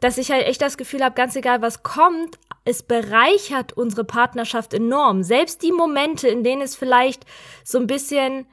dass 0.00 0.18
ich 0.18 0.30
halt 0.30 0.46
echt 0.46 0.60
das 0.60 0.76
Gefühl 0.76 1.02
habe, 1.02 1.14
ganz 1.14 1.36
egal 1.36 1.62
was 1.62 1.82
kommt, 1.82 2.38
es 2.64 2.82
bereichert 2.82 3.72
unsere 3.72 4.04
Partnerschaft 4.04 4.74
enorm. 4.74 5.22
Selbst 5.22 5.62
die 5.62 5.72
Momente, 5.72 6.28
in 6.28 6.42
denen 6.42 6.62
es 6.62 6.76
vielleicht 6.76 7.24
so 7.64 7.78
ein 7.78 7.86
bisschen 7.86 8.46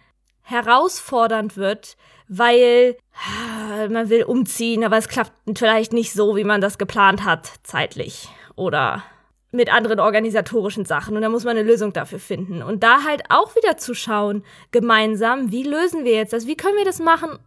herausfordernd 0.44 1.58
wird, 1.58 1.98
weil 2.28 2.98
ah, 3.14 3.88
man 3.90 4.10
will 4.10 4.24
umziehen, 4.24 4.84
aber 4.84 4.98
es 4.98 5.08
klappt 5.08 5.34
vielleicht 5.58 5.94
nicht 5.94 6.14
so, 6.14 6.36
wie 6.36 6.44
man 6.44 6.62
das 6.62 6.78
geplant 6.78 7.26
hat, 7.26 7.50
zeitlich 7.64 8.30
oder 8.56 9.04
mit 9.52 9.72
anderen 9.72 10.00
organisatorischen 10.00 10.86
Sachen. 10.86 11.16
Und 11.16 11.22
da 11.22 11.30
muss 11.30 11.44
man 11.44 11.56
eine 11.58 11.68
Lösung 11.68 11.94
dafür 11.94 12.20
finden. 12.20 12.64
Und 12.64 12.84
da 12.84 13.04
halt 13.04 13.24
auch 13.30 13.56
wieder 13.56 13.78
zu 13.78 13.94
schauen, 13.94 14.44
gemeinsam, 14.72 15.52
wie 15.52 15.64
lösen 15.64 16.06
wir 16.06 16.14
jetzt 16.14 16.34
das, 16.34 16.48
wie 16.48 16.58
können 16.58 16.78
wir 16.78 16.86
das 16.86 17.00
machen, 17.00 17.38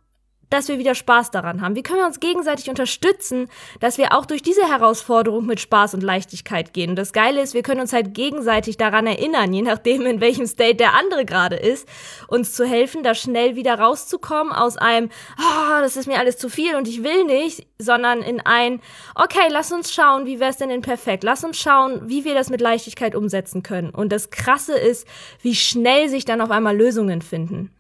dass 0.51 0.69
wir 0.69 0.79
wieder 0.79 0.95
Spaß 0.95 1.31
daran 1.31 1.61
haben? 1.61 1.75
Wie 1.75 1.83
können 1.83 2.01
wir 2.01 2.07
uns 2.07 2.21
gegenseitig 2.21 2.69
unterstützen, 2.69 3.49
dass 3.81 3.99
wir 3.99 4.13
auch 4.13 4.27
durch 4.27 4.43
diese 4.43 4.69
Herausforderung 4.69 5.47
mit 5.47 5.61
Spaß 5.61 5.95
und 5.95 6.03
Leichtigkeit 6.03 6.73
gehen? 6.73 6.91
Und 6.91 6.97
das 6.97 7.13
Geile 7.13 7.43
ist, 7.43 7.55
wir 7.55 7.63
können 7.63 7.81
uns 7.81 7.93
halt 7.93 8.15
gegenseitig 8.15 8.77
daran 8.77 9.07
erinnern, 9.07 9.53
je 9.53 9.63
nachdem, 9.63 10.03
in 10.03 10.21
welchem 10.21 10.47
State 10.47 10.77
der 10.77 10.95
andere 10.95 11.25
gerade 11.25 11.57
ist, 11.57 11.89
uns 12.29 12.55
zu 12.55 12.65
helfen, 12.65 13.03
da 13.03 13.15
schnell 13.15 13.57
wieder 13.57 13.79
rauszukommen 13.79 14.53
aus 14.53 14.77
einem, 14.77 15.11
ah, 15.37 15.81
das 15.81 15.97
ist 15.97 16.07
mir 16.07 16.19
alles 16.19 16.39
zu 16.39 16.49
viel 16.49 16.77
und 16.77 16.89
ich 16.89 17.03
will 17.03 17.25
nicht, 17.25 17.67
sondern 17.79 18.23
in 18.23 18.41
ein, 18.41 18.81
okay, 19.15 19.49
lass 19.51 19.73
uns 19.73 19.93
schauen, 19.93 20.27
wie 20.27 20.41
wäre 20.41 20.51
es 20.51 20.57
denn 20.57 20.71
in 20.71 20.83
perfekt? 20.83 21.25
Lass 21.25 21.45
uns 21.45 21.59
schauen, 21.59 22.09
wie 22.09 22.25
wir 22.25 22.35
das 22.35 22.51
mit 22.51 22.61
Leichtigkeit 22.61 23.15
umsetzen 23.15 23.63
können. 23.63 23.91
Und 23.91 24.13
das 24.13 24.31
Krasse 24.31 24.77
ist, 24.77 25.07
wie 25.43 25.55
schnell 25.55 26.09
sich 26.09 26.25
dann 26.25 26.41
auf 26.41 26.51
einmal 26.51 26.77
Lösungen 26.77 27.23
finden. 27.23 27.76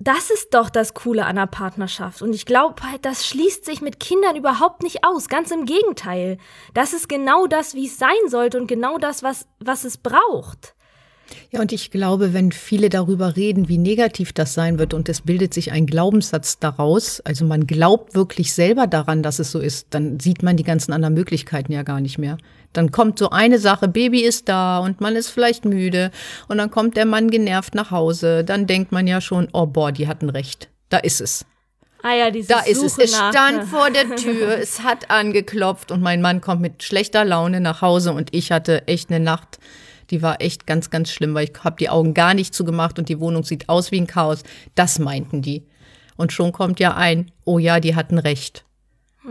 Das 0.00 0.30
ist 0.30 0.54
doch 0.54 0.70
das 0.70 0.94
Coole 0.94 1.24
an 1.24 1.38
einer 1.38 1.48
Partnerschaft. 1.48 2.22
Und 2.22 2.32
ich 2.32 2.46
glaube 2.46 2.82
halt, 2.84 3.04
das 3.04 3.26
schließt 3.26 3.64
sich 3.64 3.80
mit 3.80 3.98
Kindern 3.98 4.36
überhaupt 4.36 4.84
nicht 4.84 5.04
aus. 5.04 5.28
Ganz 5.28 5.50
im 5.50 5.64
Gegenteil. 5.64 6.38
Das 6.72 6.92
ist 6.92 7.08
genau 7.08 7.48
das, 7.48 7.74
wie 7.74 7.86
es 7.86 7.98
sein 7.98 8.28
sollte 8.28 8.60
und 8.60 8.68
genau 8.68 8.98
das, 8.98 9.24
was, 9.24 9.48
was 9.58 9.82
es 9.84 9.98
braucht. 9.98 10.76
Ja, 11.50 11.60
und 11.60 11.72
ich 11.72 11.90
glaube, 11.90 12.32
wenn 12.34 12.52
viele 12.52 12.88
darüber 12.88 13.36
reden, 13.36 13.68
wie 13.68 13.78
negativ 13.78 14.32
das 14.32 14.54
sein 14.54 14.78
wird 14.78 14.94
und 14.94 15.08
es 15.08 15.22
bildet 15.22 15.52
sich 15.54 15.72
ein 15.72 15.86
Glaubenssatz 15.86 16.58
daraus, 16.58 17.20
also 17.20 17.44
man 17.44 17.66
glaubt 17.66 18.14
wirklich 18.14 18.52
selber 18.52 18.86
daran, 18.86 19.22
dass 19.22 19.38
es 19.38 19.50
so 19.50 19.58
ist, 19.58 19.88
dann 19.90 20.20
sieht 20.20 20.42
man 20.42 20.56
die 20.56 20.62
ganzen 20.64 20.92
anderen 20.92 21.14
Möglichkeiten 21.14 21.72
ja 21.72 21.82
gar 21.82 22.00
nicht 22.00 22.18
mehr. 22.18 22.38
Dann 22.72 22.92
kommt 22.92 23.18
so 23.18 23.30
eine 23.30 23.58
Sache, 23.58 23.88
Baby 23.88 24.20
ist 24.22 24.48
da 24.48 24.78
und 24.78 25.00
man 25.00 25.16
ist 25.16 25.30
vielleicht 25.30 25.64
müde 25.64 26.10
und 26.48 26.58
dann 26.58 26.70
kommt 26.70 26.96
der 26.96 27.06
Mann 27.06 27.30
genervt 27.30 27.74
nach 27.74 27.90
Hause. 27.90 28.44
Dann 28.44 28.66
denkt 28.66 28.92
man 28.92 29.06
ja 29.06 29.20
schon, 29.20 29.48
oh 29.52 29.66
boah, 29.66 29.90
die 29.92 30.06
hatten 30.08 30.28
recht. 30.30 30.68
Da 30.90 30.98
ist 30.98 31.20
es. 31.20 31.44
Ah 32.02 32.14
ja, 32.14 32.30
diese 32.30 32.48
Da 32.48 32.60
ist 32.60 32.82
es. 32.82 32.92
Suche 32.94 33.04
Es 33.04 33.12
nach- 33.12 33.32
stand 33.32 33.64
vor 33.64 33.90
der 33.90 34.14
Tür, 34.16 34.58
es 34.60 34.82
hat 34.82 35.10
angeklopft 35.10 35.90
und 35.90 36.00
mein 36.02 36.20
Mann 36.22 36.40
kommt 36.40 36.60
mit 36.60 36.82
schlechter 36.82 37.24
Laune 37.24 37.60
nach 37.60 37.82
Hause 37.82 38.12
und 38.12 38.28
ich 38.34 38.52
hatte 38.52 38.86
echt 38.86 39.10
eine 39.10 39.18
Nacht, 39.18 39.58
die 40.10 40.22
war 40.22 40.40
echt 40.40 40.66
ganz, 40.66 40.90
ganz 40.90 41.10
schlimm, 41.10 41.34
weil 41.34 41.48
ich 41.50 41.64
habe 41.64 41.76
die 41.78 41.90
Augen 41.90 42.14
gar 42.14 42.34
nicht 42.34 42.54
zugemacht 42.54 42.98
und 42.98 43.08
die 43.08 43.20
Wohnung 43.20 43.44
sieht 43.44 43.68
aus 43.68 43.90
wie 43.90 44.00
ein 44.00 44.06
Chaos. 44.06 44.42
Das 44.74 44.98
meinten 44.98 45.42
die. 45.42 45.66
Und 46.16 46.32
schon 46.32 46.52
kommt 46.52 46.80
ja 46.80 46.96
ein, 46.96 47.30
oh 47.44 47.58
ja, 47.58 47.80
die 47.80 47.94
hatten 47.94 48.18
recht. 48.18 48.64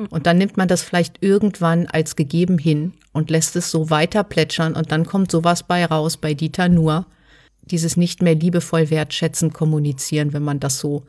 Und 0.09 0.27
dann 0.27 0.37
nimmt 0.37 0.57
man 0.57 0.67
das 0.67 0.83
vielleicht 0.83 1.17
irgendwann 1.21 1.87
als 1.87 2.15
gegeben 2.15 2.57
hin 2.57 2.93
und 3.13 3.29
lässt 3.31 3.55
es 3.55 3.71
so 3.71 3.89
weiter 3.89 4.23
plätschern 4.23 4.75
und 4.75 4.91
dann 4.91 5.05
kommt 5.05 5.31
sowas 5.31 5.63
bei 5.63 5.85
raus 5.85 6.17
bei 6.17 6.33
Dieter 6.33 6.69
Nur. 6.69 7.07
Dieses 7.63 7.97
nicht 7.97 8.21
mehr 8.21 8.35
liebevoll 8.35 8.89
wertschätzend 8.89 9.53
kommunizieren, 9.53 10.33
wenn 10.33 10.43
man 10.43 10.59
das 10.59 10.79
so 10.79 11.03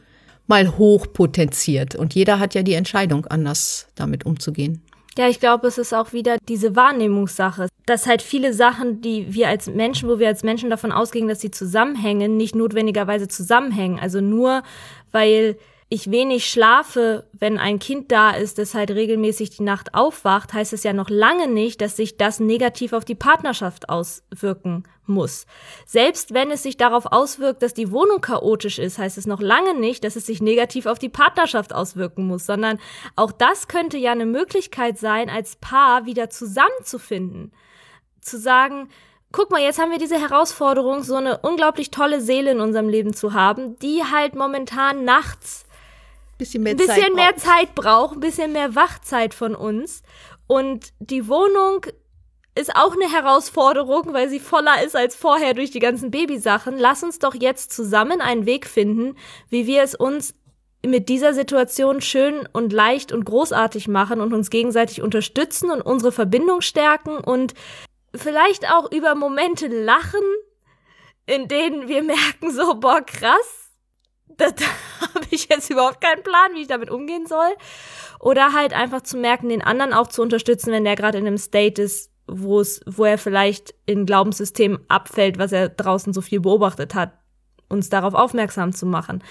mal 0.46 0.78
hochpotenziert. 0.78 1.94
Und 1.94 2.14
jeder 2.14 2.38
hat 2.38 2.54
ja 2.54 2.62
die 2.62 2.72
Entscheidung, 2.72 3.26
anders 3.26 3.88
damit 3.94 4.24
umzugehen. 4.24 4.82
Ja, 5.16 5.28
ich 5.28 5.40
glaube, 5.40 5.66
es 5.66 5.78
ist 5.78 5.92
auch 5.92 6.12
wieder 6.12 6.36
diese 6.48 6.76
Wahrnehmungssache, 6.76 7.68
dass 7.86 8.06
halt 8.06 8.22
viele 8.22 8.52
Sachen, 8.52 9.00
die 9.00 9.34
wir 9.34 9.48
als 9.48 9.66
Menschen, 9.66 10.08
wo 10.08 10.18
wir 10.18 10.28
als 10.28 10.44
Menschen 10.44 10.70
davon 10.70 10.92
ausgehen, 10.92 11.26
dass 11.26 11.40
sie 11.40 11.50
zusammenhängen, 11.50 12.36
nicht 12.36 12.54
notwendigerweise 12.54 13.26
zusammenhängen. 13.26 13.98
Also 13.98 14.20
nur 14.20 14.62
weil 15.10 15.56
ich 15.90 16.10
wenig 16.10 16.50
schlafe, 16.50 17.26
wenn 17.32 17.56
ein 17.56 17.78
Kind 17.78 18.12
da 18.12 18.32
ist, 18.32 18.58
das 18.58 18.74
halt 18.74 18.90
regelmäßig 18.90 19.50
die 19.50 19.62
Nacht 19.62 19.94
aufwacht, 19.94 20.52
heißt 20.52 20.74
es 20.74 20.82
ja 20.82 20.92
noch 20.92 21.08
lange 21.08 21.48
nicht, 21.48 21.80
dass 21.80 21.96
sich 21.96 22.18
das 22.18 22.40
negativ 22.40 22.92
auf 22.92 23.06
die 23.06 23.14
Partnerschaft 23.14 23.88
auswirken 23.88 24.84
muss. 25.06 25.46
Selbst 25.86 26.34
wenn 26.34 26.50
es 26.50 26.62
sich 26.62 26.76
darauf 26.76 27.06
auswirkt, 27.06 27.62
dass 27.62 27.72
die 27.72 27.90
Wohnung 27.90 28.20
chaotisch 28.20 28.78
ist, 28.78 28.98
heißt 28.98 29.16
es 29.16 29.26
noch 29.26 29.40
lange 29.40 29.74
nicht, 29.74 30.04
dass 30.04 30.16
es 30.16 30.26
sich 30.26 30.42
negativ 30.42 30.84
auf 30.84 30.98
die 30.98 31.08
Partnerschaft 31.08 31.74
auswirken 31.74 32.26
muss, 32.26 32.44
sondern 32.44 32.78
auch 33.16 33.32
das 33.32 33.66
könnte 33.66 33.96
ja 33.96 34.12
eine 34.12 34.26
Möglichkeit 34.26 34.98
sein, 34.98 35.30
als 35.30 35.56
Paar 35.56 36.04
wieder 36.04 36.28
zusammenzufinden. 36.28 37.52
Zu 38.20 38.38
sagen, 38.38 38.90
guck 39.32 39.50
mal, 39.50 39.62
jetzt 39.62 39.78
haben 39.78 39.90
wir 39.90 39.98
diese 39.98 40.20
Herausforderung, 40.20 41.02
so 41.02 41.14
eine 41.14 41.38
unglaublich 41.38 41.90
tolle 41.90 42.20
Seele 42.20 42.50
in 42.50 42.60
unserem 42.60 42.90
Leben 42.90 43.14
zu 43.14 43.32
haben, 43.32 43.78
die 43.78 44.02
halt 44.04 44.34
momentan 44.34 45.04
nachts 45.06 45.64
Bisschen 46.38 46.62
mehr 46.62 46.72
ein 46.72 46.76
bisschen 46.76 46.94
Zeit 46.94 47.14
mehr 47.14 47.32
braucht. 47.32 47.40
Zeit 47.40 47.74
braucht, 47.74 48.16
ein 48.16 48.20
bisschen 48.20 48.52
mehr 48.52 48.74
Wachzeit 48.74 49.34
von 49.34 49.54
uns. 49.54 50.02
Und 50.46 50.92
die 51.00 51.28
Wohnung 51.28 51.84
ist 52.54 52.74
auch 52.74 52.92
eine 52.92 53.10
Herausforderung, 53.12 54.12
weil 54.12 54.28
sie 54.28 54.40
voller 54.40 54.82
ist 54.82 54.96
als 54.96 55.14
vorher 55.14 55.54
durch 55.54 55.70
die 55.70 55.78
ganzen 55.78 56.10
Babysachen. 56.10 56.78
Lass 56.78 57.02
uns 57.02 57.18
doch 57.18 57.34
jetzt 57.34 57.72
zusammen 57.72 58.20
einen 58.20 58.46
Weg 58.46 58.66
finden, 58.66 59.16
wie 59.48 59.66
wir 59.66 59.82
es 59.82 59.94
uns 59.94 60.34
mit 60.84 61.08
dieser 61.08 61.34
Situation 61.34 62.00
schön 62.00 62.48
und 62.52 62.72
leicht 62.72 63.12
und 63.12 63.24
großartig 63.24 63.88
machen 63.88 64.20
und 64.20 64.32
uns 64.32 64.50
gegenseitig 64.50 65.02
unterstützen 65.02 65.70
und 65.70 65.82
unsere 65.82 66.12
Verbindung 66.12 66.60
stärken 66.60 67.18
und 67.18 67.54
vielleicht 68.14 68.70
auch 68.70 68.90
über 68.92 69.14
Momente 69.14 69.66
lachen, 69.66 70.22
in 71.26 71.48
denen 71.48 71.88
wir 71.88 72.02
merken, 72.02 72.50
so, 72.50 72.74
boah, 72.74 73.02
krass, 73.02 73.67
da, 74.36 74.50
da 74.50 74.64
habe 75.14 75.26
ich 75.30 75.48
jetzt 75.48 75.70
überhaupt 75.70 76.00
keinen 76.00 76.22
Plan, 76.22 76.54
wie 76.54 76.62
ich 76.62 76.68
damit 76.68 76.90
umgehen 76.90 77.26
soll. 77.26 77.50
Oder 78.20 78.52
halt 78.52 78.72
einfach 78.72 79.02
zu 79.02 79.16
merken, 79.16 79.48
den 79.48 79.62
anderen 79.62 79.92
auch 79.92 80.08
zu 80.08 80.22
unterstützen, 80.22 80.72
wenn 80.72 80.84
der 80.84 80.96
gerade 80.96 81.18
in 81.18 81.26
einem 81.26 81.38
State 81.38 81.80
ist, 81.80 82.10
wo 82.26 82.60
es, 82.60 82.80
wo 82.86 83.04
er 83.04 83.18
vielleicht 83.18 83.74
in 83.86 84.06
Glaubenssystem 84.06 84.78
abfällt, 84.88 85.38
was 85.38 85.52
er 85.52 85.68
draußen 85.68 86.12
so 86.12 86.20
viel 86.20 86.40
beobachtet 86.40 86.94
hat, 86.94 87.12
uns 87.68 87.88
darauf 87.88 88.14
aufmerksam 88.14 88.72
zu 88.72 88.86
machen. 88.86 89.22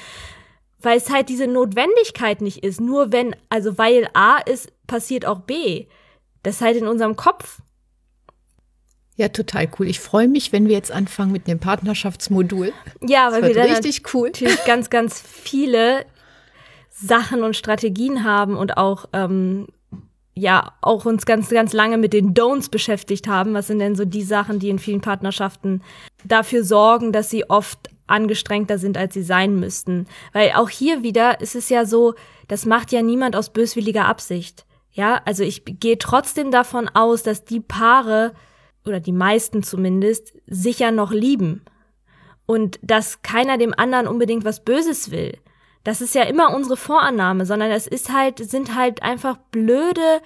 Weil 0.80 0.98
es 0.98 1.12
halt 1.12 1.30
diese 1.30 1.48
Notwendigkeit 1.48 2.42
nicht 2.42 2.64
ist, 2.64 2.82
nur 2.82 3.12
wenn, 3.12 3.36
also 3.50 3.78
weil 3.78 4.10
A 4.14 4.38
ist, 4.38 4.72
passiert 4.88 5.26
auch 5.26 5.40
B. 5.40 5.88
Das 6.44 6.56
ist 6.56 6.62
halt 6.62 6.78
in 6.78 6.88
unserem 6.88 7.16
Kopf. 7.16 7.62
Ja, 9.18 9.30
total 9.30 9.68
cool. 9.78 9.88
Ich 9.88 10.00
freue 10.00 10.28
mich, 10.28 10.54
wenn 10.54 10.68
wir 10.68 10.76
jetzt 10.76 10.92
anfangen 10.92 11.32
mit 11.32 11.48
dem 11.48 11.60
Partnerschaftsmodul. 11.60 12.72
Ja, 13.02 13.32
weil 13.32 13.44
wir 13.44 13.54
dann 13.56 13.70
richtig 13.70 14.14
cool. 14.14 14.28
natürlich 14.30 14.64
ganz, 14.66 14.92
ganz 14.92 15.20
viele 15.20 16.06
Sachen 16.92 17.44
und 17.44 17.56
Strategien 17.56 18.24
haben 18.24 18.56
und 18.56 18.78
auch 18.78 19.06
ähm, 19.14 19.68
ja 20.36 20.74
auch 20.82 21.06
uns 21.06 21.26
ganz, 21.26 21.50
ganz 21.50 21.74
lange 21.74 21.98
mit 21.98 22.14
den 22.14 22.36
Don'ts 22.36 22.70
beschäftigt 22.70 23.28
haben. 23.28 23.56
Was 23.56 23.68
sind 23.68 23.80
denn 23.80 23.96
so 23.96 24.06
die 24.06 24.22
Sachen, 24.22 24.60
die 24.60 24.70
in 24.70 24.78
vielen 24.78 25.02
Partnerschaften 25.02 25.82
dafür 26.24 26.64
sorgen, 26.64 27.12
dass 27.12 27.32
sie 27.32 27.50
oft 27.50 27.90
angestrengter 28.06 28.78
sind, 28.78 29.00
als 29.00 29.16
sie 29.16 29.24
sein 29.24 29.60
müssten? 29.60 30.06
Weil 30.32 30.52
auch 30.52 30.70
hier 30.70 31.02
wieder 31.02 31.42
ist 31.42 31.56
es 31.56 31.70
ja 31.70 31.86
so, 31.86 32.14
das 32.48 32.68
macht 32.68 32.92
ja 32.92 33.02
niemand 33.02 33.36
aus 33.36 33.52
böswilliger 33.52 34.06
Absicht. 34.06 34.66
Ja, 34.92 35.22
also 35.26 35.44
ich 35.44 35.64
gehe 35.66 35.98
trotzdem 35.98 36.52
davon 36.52 36.88
aus, 36.88 37.24
dass 37.24 37.46
die 37.46 37.60
Paare 37.60 38.34
oder 38.88 39.00
die 39.00 39.12
meisten 39.12 39.64
zumindest 39.64 40.34
sich 40.48 40.80
ja 40.80 40.92
noch 40.92 41.12
lieben 41.12 41.64
und 42.46 42.80
dass 42.82 43.22
keiner 43.22 43.58
dem 43.58 43.74
anderen 43.78 44.08
unbedingt 44.08 44.46
was 44.46 44.64
Böses 44.64 45.12
will. 45.12 45.38
Das 45.84 46.02
ist 46.02 46.16
ja 46.16 46.24
immer 46.24 46.54
unsere 46.54 46.76
Vorannahme, 46.76 47.46
sondern 47.46 47.72
es 47.72 47.88
ist 47.88 48.12
halt, 48.12 48.40
sind 48.50 48.76
halt 48.76 49.04
einfach 49.04 49.38
blöde, 49.52 50.22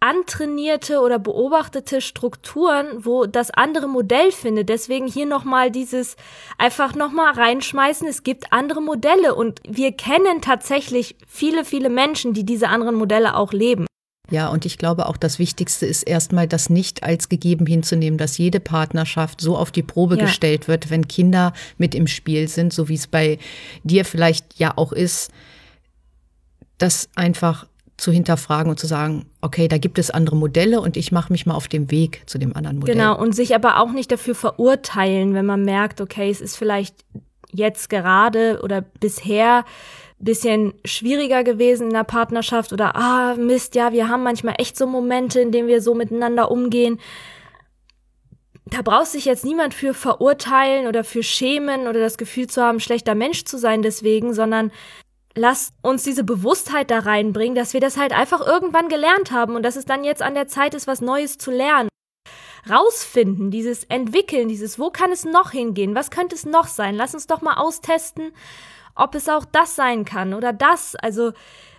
antrainierte 0.00 1.00
oder 1.00 1.18
beobachtete 1.18 2.00
Strukturen, 2.00 3.04
wo 3.04 3.26
das 3.26 3.50
andere 3.50 3.88
Modell 3.88 4.30
findet. 4.32 4.68
Deswegen 4.68 5.06
hier 5.06 5.26
nochmal 5.26 5.70
dieses 5.70 6.16
einfach 6.56 6.94
nochmal 6.94 7.32
reinschmeißen. 7.32 8.06
Es 8.06 8.22
gibt 8.22 8.52
andere 8.52 8.80
Modelle 8.80 9.34
und 9.34 9.60
wir 9.66 9.92
kennen 9.92 10.40
tatsächlich 10.40 11.16
viele, 11.26 11.64
viele 11.64 11.88
Menschen, 11.88 12.32
die 12.32 12.44
diese 12.44 12.68
anderen 12.68 12.94
Modelle 12.94 13.34
auch 13.34 13.52
leben. 13.52 13.87
Ja, 14.30 14.48
und 14.48 14.66
ich 14.66 14.76
glaube 14.76 15.06
auch 15.06 15.16
das 15.16 15.38
Wichtigste 15.38 15.86
ist 15.86 16.02
erstmal, 16.02 16.46
das 16.46 16.68
nicht 16.68 17.02
als 17.02 17.28
gegeben 17.28 17.66
hinzunehmen, 17.66 18.18
dass 18.18 18.36
jede 18.36 18.60
Partnerschaft 18.60 19.40
so 19.40 19.56
auf 19.56 19.70
die 19.70 19.82
Probe 19.82 20.16
Ja. 20.16 20.24
gestellt 20.24 20.68
wird, 20.68 20.90
wenn 20.90 21.08
Kinder 21.08 21.52
mit 21.78 21.94
im 21.94 22.06
Spiel 22.06 22.48
sind, 22.48 22.72
so 22.72 22.88
wie 22.88 22.94
es 22.94 23.06
bei 23.06 23.38
dir 23.84 24.04
vielleicht 24.04 24.58
ja 24.58 24.72
auch 24.76 24.92
ist, 24.92 25.30
das 26.76 27.08
einfach 27.14 27.66
zu 27.96 28.12
hinterfragen 28.12 28.70
und 28.70 28.78
zu 28.78 28.86
sagen, 28.86 29.26
okay, 29.40 29.66
da 29.66 29.76
gibt 29.76 29.98
es 29.98 30.10
andere 30.10 30.36
Modelle 30.36 30.80
und 30.80 30.96
ich 30.96 31.10
mache 31.10 31.32
mich 31.32 31.46
mal 31.46 31.54
auf 31.54 31.66
dem 31.66 31.90
Weg 31.90 32.22
zu 32.26 32.38
dem 32.38 32.54
anderen 32.54 32.78
Modell. 32.78 32.94
Genau, 32.94 33.18
und 33.18 33.34
sich 33.34 33.54
aber 33.54 33.80
auch 33.80 33.90
nicht 33.90 34.12
dafür 34.12 34.36
verurteilen, 34.36 35.34
wenn 35.34 35.46
man 35.46 35.64
merkt, 35.64 36.00
okay, 36.00 36.30
es 36.30 36.40
ist 36.40 36.56
vielleicht 36.56 36.94
jetzt 37.52 37.90
gerade 37.90 38.60
oder 38.62 38.82
bisher 38.82 39.64
bisschen 40.18 40.74
schwieriger 40.84 41.44
gewesen 41.44 41.88
in 41.88 41.92
der 41.92 42.04
Partnerschaft 42.04 42.72
oder 42.72 42.96
ah 42.96 43.34
Mist, 43.36 43.74
ja, 43.74 43.92
wir 43.92 44.08
haben 44.08 44.22
manchmal 44.22 44.54
echt 44.58 44.76
so 44.76 44.86
Momente, 44.86 45.40
in 45.40 45.52
denen 45.52 45.68
wir 45.68 45.80
so 45.80 45.94
miteinander 45.94 46.50
umgehen. 46.50 46.98
Da 48.66 48.82
brauchst 48.82 49.12
sich 49.12 49.24
jetzt 49.24 49.44
niemand 49.44 49.74
für 49.74 49.94
verurteilen 49.94 50.86
oder 50.86 51.04
für 51.04 51.22
schämen 51.22 51.86
oder 51.86 52.00
das 52.00 52.18
Gefühl 52.18 52.48
zu 52.48 52.62
haben, 52.62 52.80
schlechter 52.80 53.14
Mensch 53.14 53.44
zu 53.44 53.58
sein 53.58 53.82
deswegen, 53.82 54.34
sondern 54.34 54.72
lass 55.34 55.72
uns 55.82 56.02
diese 56.02 56.24
Bewusstheit 56.24 56.90
da 56.90 56.98
reinbringen, 56.98 57.54
dass 57.54 57.72
wir 57.72 57.80
das 57.80 57.96
halt 57.96 58.12
einfach 58.12 58.44
irgendwann 58.46 58.88
gelernt 58.88 59.30
haben 59.30 59.54
und 59.54 59.62
dass 59.62 59.76
es 59.76 59.84
dann 59.84 60.04
jetzt 60.04 60.20
an 60.20 60.34
der 60.34 60.48
Zeit 60.48 60.74
ist, 60.74 60.86
was 60.86 61.00
Neues 61.00 61.38
zu 61.38 61.50
lernen. 61.50 61.88
Rausfinden, 62.68 63.50
dieses 63.50 63.84
Entwickeln, 63.84 64.48
dieses, 64.48 64.78
wo 64.78 64.90
kann 64.90 65.12
es 65.12 65.24
noch 65.24 65.52
hingehen, 65.52 65.94
was 65.94 66.10
könnte 66.10 66.34
es 66.34 66.44
noch 66.44 66.66
sein? 66.66 66.96
Lass 66.96 67.14
uns 67.14 67.26
doch 67.26 67.40
mal 67.40 67.54
austesten, 67.54 68.32
ob 68.98 69.14
es 69.14 69.28
auch 69.28 69.44
das 69.44 69.76
sein 69.76 70.04
kann 70.04 70.34
oder 70.34 70.52
das. 70.52 70.94
Also, 70.96 71.32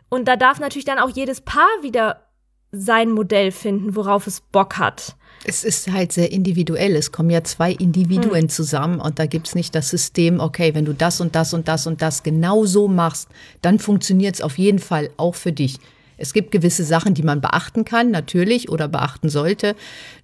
und 0.09 0.27
da 0.27 0.35
darf 0.35 0.59
natürlich 0.59 0.85
dann 0.85 0.99
auch 0.99 1.09
jedes 1.09 1.41
Paar 1.41 1.67
wieder 1.81 2.25
sein 2.71 3.11
Modell 3.11 3.51
finden, 3.51 3.95
worauf 3.95 4.27
es 4.27 4.41
Bock 4.41 4.77
hat. 4.77 5.15
Es 5.45 5.63
ist 5.63 5.91
halt 5.91 6.11
sehr 6.11 6.31
individuell. 6.31 6.95
Es 6.95 7.11
kommen 7.11 7.29
ja 7.29 7.43
zwei 7.43 7.71
Individuen 7.71 8.41
Hm. 8.43 8.49
zusammen 8.49 8.99
und 8.99 9.19
da 9.19 9.25
gibt's 9.25 9.55
nicht 9.55 9.73
das 9.73 9.89
System, 9.89 10.39
okay, 10.39 10.75
wenn 10.75 10.85
du 10.85 10.93
das 10.93 11.21
und 11.21 11.35
das 11.35 11.53
und 11.53 11.67
das 11.67 11.87
und 11.87 12.01
das 12.01 12.23
genau 12.23 12.65
so 12.65 12.87
machst, 12.87 13.29
dann 13.61 13.79
funktioniert's 13.79 14.41
auf 14.41 14.57
jeden 14.57 14.79
Fall 14.79 15.09
auch 15.17 15.35
für 15.35 15.51
dich. 15.51 15.79
Es 16.17 16.33
gibt 16.33 16.51
gewisse 16.51 16.83
Sachen, 16.83 17.13
die 17.13 17.23
man 17.23 17.39
beachten 17.39 17.85
kann, 17.85 18.11
natürlich, 18.11 18.69
oder 18.69 18.89
beachten 18.89 19.29
sollte. 19.29 19.75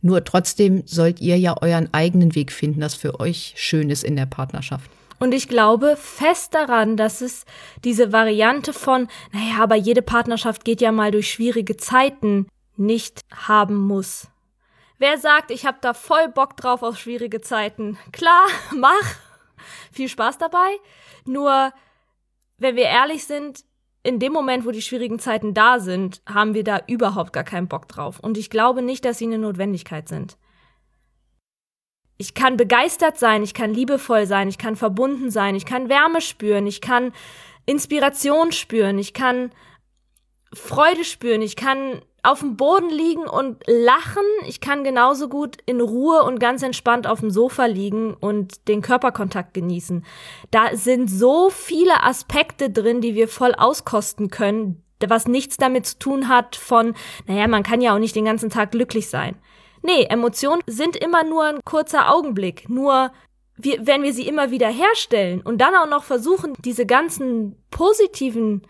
Nur 0.02 0.26
trotzdem 0.26 0.84
sollt 0.86 1.22
ihr 1.22 1.40
ja 1.40 1.56
euren 1.62 1.88
eigenen 1.94 2.36
Weg 2.36 2.52
finden, 2.52 2.82
das 2.82 2.96
für 2.96 3.20
euch 3.22 3.54
schön 3.56 3.90
ist 3.90 4.04
in 4.04 4.18
der 4.18 4.26
Partnerschaft. 4.26 4.92
Und 5.20 5.34
ich 5.34 5.48
glaube 5.48 5.96
fest 5.96 6.54
daran, 6.54 6.98
dass 6.98 7.22
es 7.22 7.46
diese 7.84 8.12
Variante 8.12 8.74
von, 8.74 9.08
naja, 9.32 9.64
aber 9.64 9.76
jede 9.76 10.02
Partnerschaft 10.02 10.66
geht 10.66 10.82
ja 10.82 10.92
mal 10.92 11.12
durch 11.12 11.32
schwierige 11.32 11.78
Zeiten, 11.78 12.48
nicht 12.78 13.22
haben 13.34 13.76
muss. 13.76 14.28
Wer 14.98 15.18
sagt, 15.18 15.52
ich 15.52 15.66
habe 15.66 15.78
da 15.82 15.94
voll 15.94 16.30
Bock 16.30 16.58
drauf 16.58 16.84
auf 16.84 16.98
schwierige 16.98 17.42
Zeiten? 17.42 17.98
Klar, 18.12 18.46
mach. 18.76 19.16
Viel 19.92 20.10
Spaß 20.10 20.38
dabei. 20.38 20.78
Nur, 21.26 21.72
wenn 22.58 22.76
wir 22.76 22.86
ehrlich 22.86 23.26
sind, 23.26 23.64
in 24.04 24.20
dem 24.20 24.34
Moment, 24.34 24.66
wo 24.66 24.72
die 24.72 24.84
schwierigen 24.84 25.18
Zeiten 25.20 25.54
da 25.54 25.80
sind, 25.80 26.22
haben 26.28 26.54
wir 26.54 26.64
da 26.64 26.82
überhaupt 26.88 27.34
gar 27.34 27.44
keinen 27.44 27.68
Bock 27.68 27.88
drauf. 27.88 28.20
Und 28.20 28.38
ich 28.38 28.50
glaube 28.50 28.82
nicht, 28.82 29.04
dass 29.04 29.18
sie 29.18 29.26
eine 29.26 29.40
Notwendigkeit 29.40 30.08
sind. 30.08 30.38
Ich 32.18 32.34
kann 32.34 32.58
begeistert 32.58 33.18
sein, 33.18 33.44
ich 33.44 33.54
kann 33.54 33.74
liebevoll 33.74 34.26
sein, 34.26 34.48
ich 34.48 34.58
kann 34.58 34.76
verbunden 34.76 35.32
sein, 35.32 35.56
ich 35.56 35.66
kann 35.66 35.90
Wärme 35.90 36.22
spüren, 36.22 36.66
ich 36.66 36.82
kann 36.82 37.12
Inspiration 37.66 38.52
spüren, 38.52 38.98
ich 39.00 39.14
kann 39.14 39.52
Freude 40.54 41.04
spüren, 41.04 41.42
ich 41.42 41.56
kann 41.56 42.02
auf 42.26 42.40
dem 42.40 42.58
Boden 42.58 42.90
liegen 42.90 43.28
und 43.28 43.64
lachen. 43.68 44.24
Ich 44.48 44.60
kann 44.60 44.84
genauso 44.84 45.30
gut 45.30 45.58
in 45.66 45.80
Ruhe 45.80 46.24
und 46.24 46.40
ganz 46.40 46.64
entspannt 46.64 47.08
auf 47.08 47.20
dem 47.20 47.30
Sofa 47.30 47.66
liegen 47.66 48.14
und 48.14 48.68
den 48.68 48.82
Körperkontakt 48.82 49.54
genießen. 49.54 50.04
Da 50.52 50.76
sind 50.76 51.10
so 51.10 51.50
viele 51.50 52.04
Aspekte 52.04 52.70
drin, 52.70 53.02
die 53.02 53.16
wir 53.16 53.28
voll 53.28 53.54
auskosten 53.54 54.30
können, 54.30 54.84
was 55.06 55.28
nichts 55.28 55.58
damit 55.58 55.86
zu 55.86 56.00
tun 56.00 56.28
hat 56.28 56.56
von, 56.56 56.96
naja, 57.28 57.48
man 57.48 57.64
kann 57.64 57.82
ja 57.82 57.94
auch 57.94 58.00
nicht 58.00 58.16
den 58.16 58.26
ganzen 58.26 58.50
Tag 58.50 58.72
glücklich 58.72 59.10
sein. 59.10 59.36
Nee, 59.86 60.06
Emotionen 60.06 60.64
sind 60.66 60.96
immer 60.96 61.24
nur 61.24 61.44
ein 61.44 61.60
kurzer 61.64 62.12
Augenblick. 62.12 62.68
Nur 62.70 63.12
wir, 63.56 63.86
wenn 63.86 64.02
wir 64.02 64.14
sie 64.14 64.28
immer 64.28 64.50
wieder 64.50 64.68
herstellen 64.68 65.42
und 65.42 65.60
dann 65.60 65.76
auch 65.76 65.88
noch 65.88 66.04
versuchen, 66.04 66.56
diese 66.58 66.88
ganzen 66.88 67.56
positiven 67.70 68.64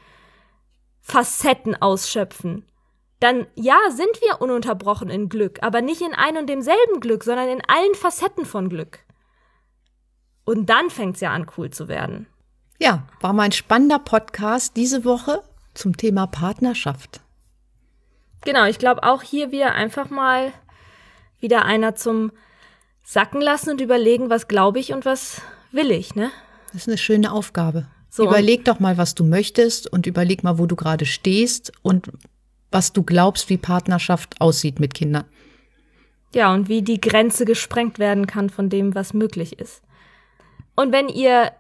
Facetten 1.00 1.82
ausschöpfen, 1.82 2.66
dann 3.22 3.48
ja, 3.56 3.78
sind 3.92 4.10
wir 4.20 4.42
ununterbrochen 4.42 5.10
in 5.10 5.30
Glück, 5.30 5.60
aber 5.62 5.82
nicht 5.82 6.02
in 6.02 6.14
ein 6.14 6.36
und 6.36 6.50
demselben 6.50 7.00
Glück, 7.00 7.24
sondern 7.24 7.48
in 7.48 7.62
allen 7.66 7.96
Facetten 7.96 8.46
von 8.46 8.68
Glück. 8.68 9.00
Und 10.44 10.70
dann 10.70 10.90
fängt 10.90 11.16
es 11.16 11.22
ja 11.22 11.32
an, 11.32 11.48
cool 11.58 11.70
zu 11.70 11.88
werden. 11.88 12.28
Ja, 12.78 13.08
war 13.22 13.32
mein 13.32 13.54
spannender 13.54 14.00
Podcast 14.00 14.76
diese 14.76 15.06
Woche 15.06 15.44
zum 15.76 15.96
Thema 15.96 16.28
Partnerschaft. 16.28 17.22
Genau, 18.44 18.66
ich 18.66 18.80
glaube 18.80 19.04
auch 19.04 19.22
hier 19.22 19.52
wieder 19.52 19.72
einfach 19.72 20.10
mal 20.10 20.52
wieder 21.46 21.64
einer 21.64 21.94
zum 21.94 22.32
Sacken 23.04 23.40
lassen 23.40 23.70
und 23.70 23.82
überlegen, 23.82 24.32
was 24.32 24.48
glaube 24.48 24.80
ich 24.80 24.92
und 24.92 25.06
was 25.06 25.42
will 25.72 25.92
ich, 25.92 26.16
ne? 26.16 26.32
Das 26.74 26.82
ist 26.82 26.88
eine 26.88 26.98
schöne 26.98 27.32
Aufgabe. 27.32 27.86
So, 28.10 28.24
überleg 28.24 28.66
doch 28.66 28.80
mal, 28.80 28.98
was 28.98 29.14
du 29.14 29.24
möchtest 29.24 29.92
und 29.92 30.08
überleg 30.08 30.44
mal, 30.44 30.58
wo 30.58 30.66
du 30.66 30.76
gerade 30.76 31.06
stehst 31.06 31.72
und 31.84 32.12
was 32.72 32.94
du 32.94 33.04
glaubst, 33.04 33.50
wie 33.50 33.58
Partnerschaft 33.58 34.42
aussieht 34.42 34.80
mit 34.80 34.96
Kindern. 34.96 35.26
Ja, 36.34 36.52
und 36.52 36.68
wie 36.68 36.82
die 36.82 37.00
Grenze 37.00 37.46
gesprengt 37.46 38.00
werden 38.00 38.26
kann 38.26 38.50
von 38.50 38.70
dem, 38.70 38.96
was 38.96 39.14
möglich 39.14 39.60
ist. 39.60 39.84
Und 40.76 40.92
wenn 40.92 41.10
ihr 41.10 41.52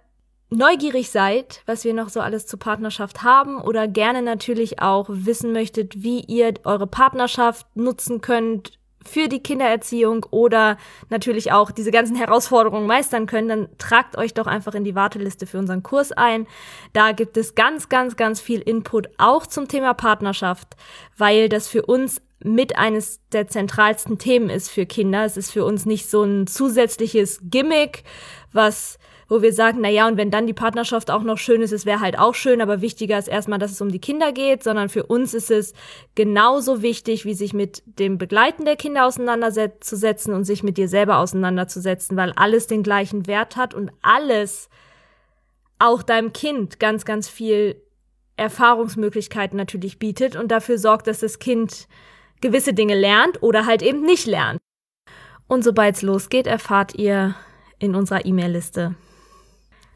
neugierig 0.50 1.12
seid, 1.12 1.62
was 1.65 1.84
wir 1.84 1.94
noch 1.94 2.10
so 2.10 2.22
alles 2.22 2.48
zur 2.48 2.60
Partnerschaft 2.60 3.22
haben 3.22 3.62
oder 3.62 3.88
gerne 3.88 4.22
natürlich 4.22 4.82
auch 4.82 5.06
wissen 5.10 5.54
möchtet, 5.54 6.01
wie 6.04 6.22
ihr 6.22 6.56
eure 6.63 6.88
Partnerschaft 6.88 7.68
nutzen 7.75 8.22
könnt 8.22 8.80
für 9.08 9.28
die 9.28 9.42
Kindererziehung 9.42 10.26
oder 10.32 10.78
natürlich 11.10 11.52
auch 11.52 11.72
diese 11.72 11.92
ganzen 11.92 12.16
Herausforderungen 12.16 12.88
meistern 12.88 13.26
können, 13.26 13.48
dann 13.48 13.70
tragt 13.78 14.18
euch 14.18 14.34
doch 14.34 14.48
einfach 14.48 14.74
in 14.76 14.84
die 14.84 14.96
Warteliste 14.96 15.46
für 15.48 15.60
unseren 15.60 15.84
Kurs 15.84 16.12
ein. 16.12 16.48
Da 16.94 17.12
gibt 17.12 17.38
es 17.38 17.56
ganz, 17.56 17.90
ganz, 17.90 18.16
ganz 18.16 18.42
viel 18.42 18.62
Input 18.62 19.10
auch 19.18 19.46
zum 19.48 19.68
Thema 19.68 19.94
Partnerschaft, 19.94 20.76
weil 21.18 21.50
das 21.50 21.68
für 21.68 21.86
uns 21.86 22.22
mit 22.44 22.78
eines 22.78 23.22
der 23.32 23.48
zentralsten 23.48 24.18
Themen 24.18 24.50
ist 24.50 24.70
für 24.70 24.86
Kinder. 24.86 25.26
Es 25.26 25.38
ist 25.38 25.52
für 25.52 25.66
uns 25.66 25.86
nicht 25.86 26.10
so 26.10 26.24
ein 26.24 26.48
zusätzliches 26.48 27.40
Gimmick, 27.44 28.04
was 28.52 29.00
wo 29.27 29.41
wir 29.41 29.53
sagen, 29.53 29.79
na 29.82 29.89
ja, 29.89 30.08
und 30.08 30.17
wenn 30.17 30.32
dann 30.32 30.48
die 30.48 30.53
Partnerschaft 30.53 31.10
auch 31.10 31.24
noch 31.24 31.38
schön 31.38 31.62
ist, 31.62 31.72
es 31.72 31.86
wäre 31.86 32.00
halt 32.00 32.20
auch 32.20 32.36
schön, 32.36 32.62
aber 32.62 32.82
wichtiger 32.82 33.17
ist 33.17 33.27
erstmal, 33.27 33.60
dass 33.60 33.72
es 33.72 33.82
um 33.82 33.89
die 33.89 34.00
Kinder 34.00 34.32
geht, 34.32 34.63
sondern 34.63 34.89
für 34.89 35.03
uns 35.03 35.34
ist 35.34 35.50
es 35.50 35.74
genauso 36.13 36.82
wichtig, 36.82 37.25
wie 37.25 37.34
sich 37.34 37.53
mit 37.53 37.82
dem 37.86 38.17
Begleiten 38.17 38.65
der 38.65 38.75
Kinder 38.75 39.05
auseinanderzusetzen 39.05 40.34
und 40.34 40.44
sich 40.44 40.63
mit 40.63 40.77
dir 40.77 40.88
selber 40.88 41.17
auseinanderzusetzen, 41.17 42.15
weil 42.17 42.34
alles 42.34 42.67
den 42.67 42.84
gleichen 42.84 43.25
Wert 43.25 43.55
hat 43.55 43.74
und 43.74 43.91
alles 44.01 44.70
auch 45.79 46.03
deinem 46.03 46.32
Kind 46.32 46.79
ganz, 46.79 47.03
ganz 47.05 47.27
viel 47.27 47.82
Erfahrungsmöglichkeiten 48.38 49.58
natürlich 49.58 49.98
bietet 49.98 50.36
und 50.36 50.50
dafür 50.50 50.77
sorgt, 50.77 51.08
dass 51.08 51.20
das 51.20 51.39
Kind 51.39 51.88
gewisse 52.41 52.74
Dinge 52.74 52.96
lernt 52.96 53.41
oder 53.41 53.65
halt 53.65 53.82
eben 53.82 54.01
nicht 54.01 54.27
lernt. 54.27 54.60
Und 55.48 55.63
sobald 55.63 55.96
es 55.96 56.01
losgeht, 56.01 56.48
erfahrt 56.48 56.96
ihr 56.96 57.36
in 57.79 57.96
unserer 57.96 58.25
E-Mail-Liste, 58.25 58.96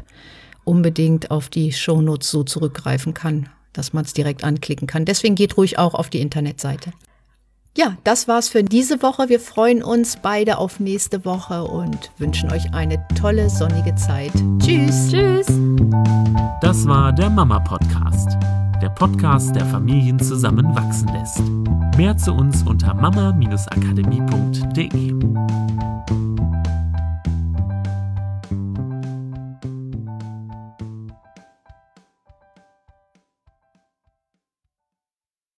unbedingt 0.64 1.32
auf 1.32 1.50
die 1.50 1.72
Show 1.72 2.02
Notes 2.02 2.30
so 2.30 2.44
zurückgreifen 2.44 3.16
kann, 3.16 3.50
dass 3.74 3.94
man 3.94 4.06
es 4.06 4.14
direkt 4.14 4.44
anklicken 4.44 4.88
kann. 4.88 5.06
Deswegen 5.06 5.34
geht 5.34 5.58
ruhig 5.58 5.80
auch 5.80 5.96
auf 5.96 6.12
die 6.12 6.22
Internetseite. 6.22 6.92
Ja, 7.78 7.98
das 8.04 8.28
war's 8.28 8.50
für 8.50 8.64
diese 8.64 9.02
Woche. 9.02 9.30
Wir 9.30 9.40
freuen 9.40 9.84
uns 9.84 10.18
beide 10.22 10.58
auf 10.58 10.80
nächste 10.80 11.24
Woche 11.24 11.64
und 11.64 12.12
wünschen 12.18 12.52
euch 12.52 12.74
eine 12.74 13.06
tolle 13.20 13.50
sonnige 13.50 13.96
Zeit. 13.96 14.34
Tschüss. 14.60 15.12
Tschüss. 15.12 15.48
Das 16.62 16.88
war 16.88 17.14
der 17.14 17.30
Mama 17.30 17.60
Podcast 17.60 18.38
der 18.82 18.90
Podcast, 18.90 19.56
der 19.56 19.66
Familien 19.66 20.20
zusammenwachsen 20.20 21.08
lässt. 21.10 21.42
Mehr 21.98 22.16
zu 22.16 22.34
uns 22.34 22.64
unter 22.64 22.94
mama-akademie.de. 22.94 25.14